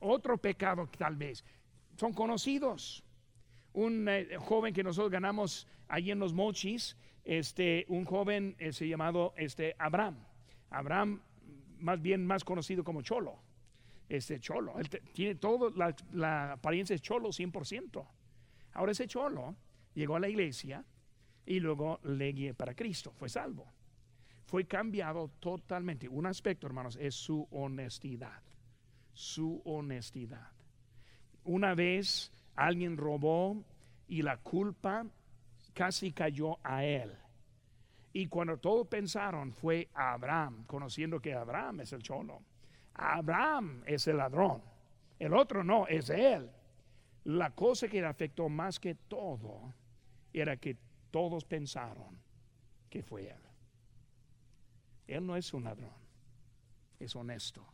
Otro 0.00 0.36
pecado 0.36 0.86
tal 0.98 1.16
vez. 1.16 1.44
Son 1.96 2.12
conocidos. 2.12 3.02
Un 3.74 4.08
eh, 4.08 4.36
joven 4.38 4.72
que 4.72 4.82
nosotros 4.82 5.10
ganamos 5.10 5.68
allí 5.88 6.10
en 6.10 6.18
los 6.18 6.32
mochis, 6.32 6.96
este, 7.24 7.84
un 7.88 8.04
joven 8.04 8.56
ese 8.58 8.88
llamado 8.88 9.34
este, 9.36 9.74
Abraham. 9.78 10.16
Abraham, 10.70 11.20
más 11.78 12.00
bien 12.00 12.26
más 12.26 12.44
conocido 12.44 12.82
como 12.82 13.02
Cholo. 13.02 13.38
Este 14.08 14.38
Cholo, 14.40 14.78
él 14.78 14.88
tiene 15.12 15.34
todo, 15.36 15.70
la, 15.70 15.94
la 16.12 16.52
apariencia 16.52 16.94
es 16.94 17.02
Cholo 17.02 17.28
100%. 17.28 18.06
Ahora 18.72 18.92
ese 18.92 19.06
Cholo 19.06 19.56
llegó 19.94 20.16
a 20.16 20.20
la 20.20 20.28
iglesia 20.28 20.84
y 21.46 21.60
luego 21.60 22.00
le 22.04 22.32
guié 22.32 22.54
para 22.54 22.74
Cristo, 22.74 23.12
fue 23.12 23.28
salvo. 23.28 23.72
Fue 24.44 24.66
cambiado 24.66 25.28
totalmente. 25.40 26.08
Un 26.08 26.26
aspecto, 26.26 26.66
hermanos, 26.66 26.98
es 27.00 27.14
su 27.14 27.46
honestidad. 27.50 28.42
Su 29.12 29.62
honestidad. 29.64 30.52
Una 31.44 31.74
vez 31.74 32.32
alguien 32.56 32.96
robó 32.96 33.62
y 34.06 34.22
la 34.22 34.36
culpa 34.38 35.06
casi 35.72 36.12
cayó 36.12 36.58
a 36.62 36.84
él. 36.84 37.12
Y 38.12 38.28
cuando 38.28 38.58
todos 38.58 38.86
pensaron 38.86 39.52
fue 39.52 39.88
Abraham, 39.92 40.64
conociendo 40.66 41.20
que 41.20 41.34
Abraham 41.34 41.80
es 41.80 41.92
el 41.92 42.02
cholo. 42.02 42.42
Abraham 42.94 43.82
es 43.86 44.06
el 44.06 44.18
ladrón. 44.18 44.62
El 45.18 45.34
otro 45.34 45.64
no, 45.64 45.86
es 45.88 46.10
él. 46.10 46.50
La 47.24 47.50
cosa 47.50 47.88
que 47.88 48.00
le 48.00 48.06
afectó 48.06 48.48
más 48.48 48.78
que 48.78 48.94
todo 48.94 49.74
era 50.32 50.56
que 50.56 50.76
todos 51.10 51.44
pensaron 51.44 52.18
que 52.88 53.02
fue 53.02 53.30
él. 53.30 53.42
Él 55.06 55.26
no 55.26 55.36
es 55.36 55.52
un 55.52 55.64
ladrón, 55.64 55.92
es 56.98 57.14
honesto. 57.16 57.66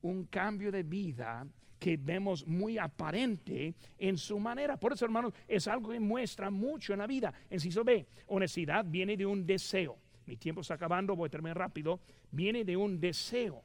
Un 0.00 0.24
cambio 0.24 0.72
de 0.72 0.82
vida 0.82 1.46
que 1.82 1.96
vemos 1.96 2.46
muy 2.46 2.78
aparente 2.78 3.74
en 3.98 4.16
su 4.16 4.38
manera. 4.38 4.78
Por 4.78 4.92
eso, 4.92 5.04
hermanos, 5.04 5.34
es 5.48 5.66
algo 5.66 5.90
que 5.90 5.98
muestra 5.98 6.48
mucho 6.48 6.92
en 6.92 7.00
la 7.00 7.08
vida. 7.08 7.34
En 7.50 7.58
Ciso 7.58 7.82
B, 7.82 8.06
honestidad 8.28 8.84
viene 8.86 9.16
de 9.16 9.26
un 9.26 9.44
deseo. 9.44 9.98
Mi 10.26 10.36
tiempo 10.36 10.60
está 10.60 10.74
acabando, 10.74 11.16
voy 11.16 11.26
a 11.26 11.30
terminar 11.30 11.58
rápido. 11.58 11.98
Viene 12.30 12.64
de 12.64 12.76
un 12.76 13.00
deseo. 13.00 13.64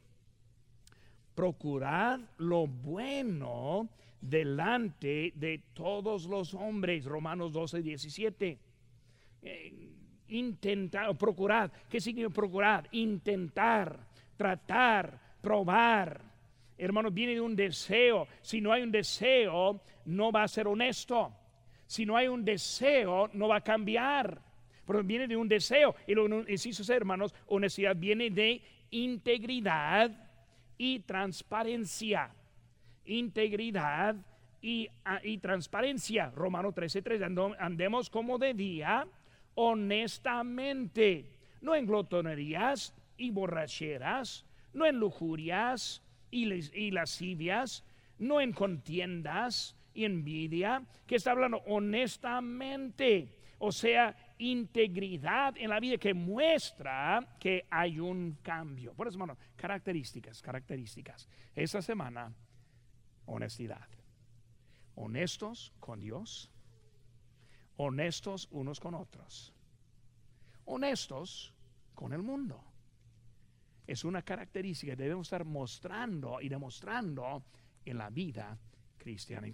Procurad 1.35 2.19
lo 2.39 2.65
bueno 2.65 3.87
delante 4.19 5.31
de 5.35 5.61
todos 5.73 6.25
los 6.25 6.55
hombres. 6.55 7.05
Romanos 7.05 7.53
12, 7.53 7.83
17. 7.83 8.57
Eh, 9.43 9.89
intentar, 10.29 11.15
procurar. 11.19 11.71
¿Qué 11.87 12.01
significa 12.01 12.33
procurar? 12.33 12.87
Intentar, 12.93 14.07
tratar, 14.35 15.19
probar. 15.39 16.26
Hermanos, 16.77 17.13
viene 17.13 17.33
de 17.33 17.41
un 17.41 17.55
deseo. 17.55 18.27
Si 18.41 18.61
no 18.61 18.71
hay 18.71 18.83
un 18.83 18.91
deseo, 18.91 19.81
no 20.05 20.31
va 20.31 20.43
a 20.43 20.47
ser 20.47 20.67
honesto. 20.67 21.33
Si 21.85 22.05
no 22.05 22.17
hay 22.17 22.27
un 22.27 22.43
deseo, 22.43 23.29
no 23.33 23.47
va 23.47 23.57
a 23.57 23.63
cambiar. 23.63 24.41
Pero 24.85 25.03
viene 25.03 25.27
de 25.27 25.35
un 25.35 25.47
deseo. 25.47 25.95
Y 26.05 26.13
lo 26.13 26.27
insisto, 26.49 26.93
hermanos, 26.93 27.33
honestidad 27.47 27.95
viene 27.95 28.29
de 28.29 28.61
integridad 28.91 30.11
y 30.77 30.99
transparencia. 30.99 32.31
Integridad 33.05 34.15
y, 34.61 34.87
ah, 35.05 35.19
y 35.23 35.37
transparencia. 35.39 36.29
Romano 36.29 36.73
13:3. 36.73 37.55
Andemos 37.59 38.09
como 38.09 38.37
de 38.37 38.53
día 38.53 39.07
honestamente, 39.59 41.25
no 41.61 41.73
en 41.73 41.87
glotonerías 41.87 42.93
y 43.17 43.31
borracheras, 43.31 44.45
no 44.73 44.85
en 44.85 44.99
lujurias 44.99 46.03
y, 46.31 46.91
lascivias, 46.91 47.83
no 48.19 48.41
en 48.41 48.53
contiendas 48.53 49.75
y 49.93 50.05
envidia, 50.05 50.83
que 51.05 51.15
está 51.15 51.31
hablando 51.31 51.57
honestamente, 51.67 53.37
o 53.59 53.71
sea, 53.71 54.15
integridad 54.37 55.55
en 55.57 55.69
la 55.69 55.79
vida 55.79 55.97
que 55.97 56.13
muestra 56.13 57.37
que 57.39 57.65
hay 57.69 57.99
un 57.99 58.37
cambio. 58.43 58.93
Por 58.93 59.07
eso, 59.07 59.15
hermano, 59.15 59.37
características, 59.55 60.41
características. 60.41 61.27
Esta 61.55 61.81
semana, 61.81 62.33
honestidad. 63.25 63.87
Honestos 64.95 65.73
con 65.79 65.99
Dios, 65.99 66.51
honestos 67.77 68.47
unos 68.51 68.79
con 68.79 68.95
otros, 68.95 69.53
honestos 70.65 71.53
con 71.93 72.13
el 72.13 72.23
mundo. 72.23 72.66
Es 73.87 74.03
una 74.03 74.21
característica 74.21 74.95
que 74.95 75.03
debemos 75.03 75.27
estar 75.27 75.45
mostrando 75.45 76.41
y 76.41 76.49
demostrando 76.49 77.45
en 77.85 77.97
la 77.97 78.09
vida 78.09 78.59
cristiana. 78.97 79.47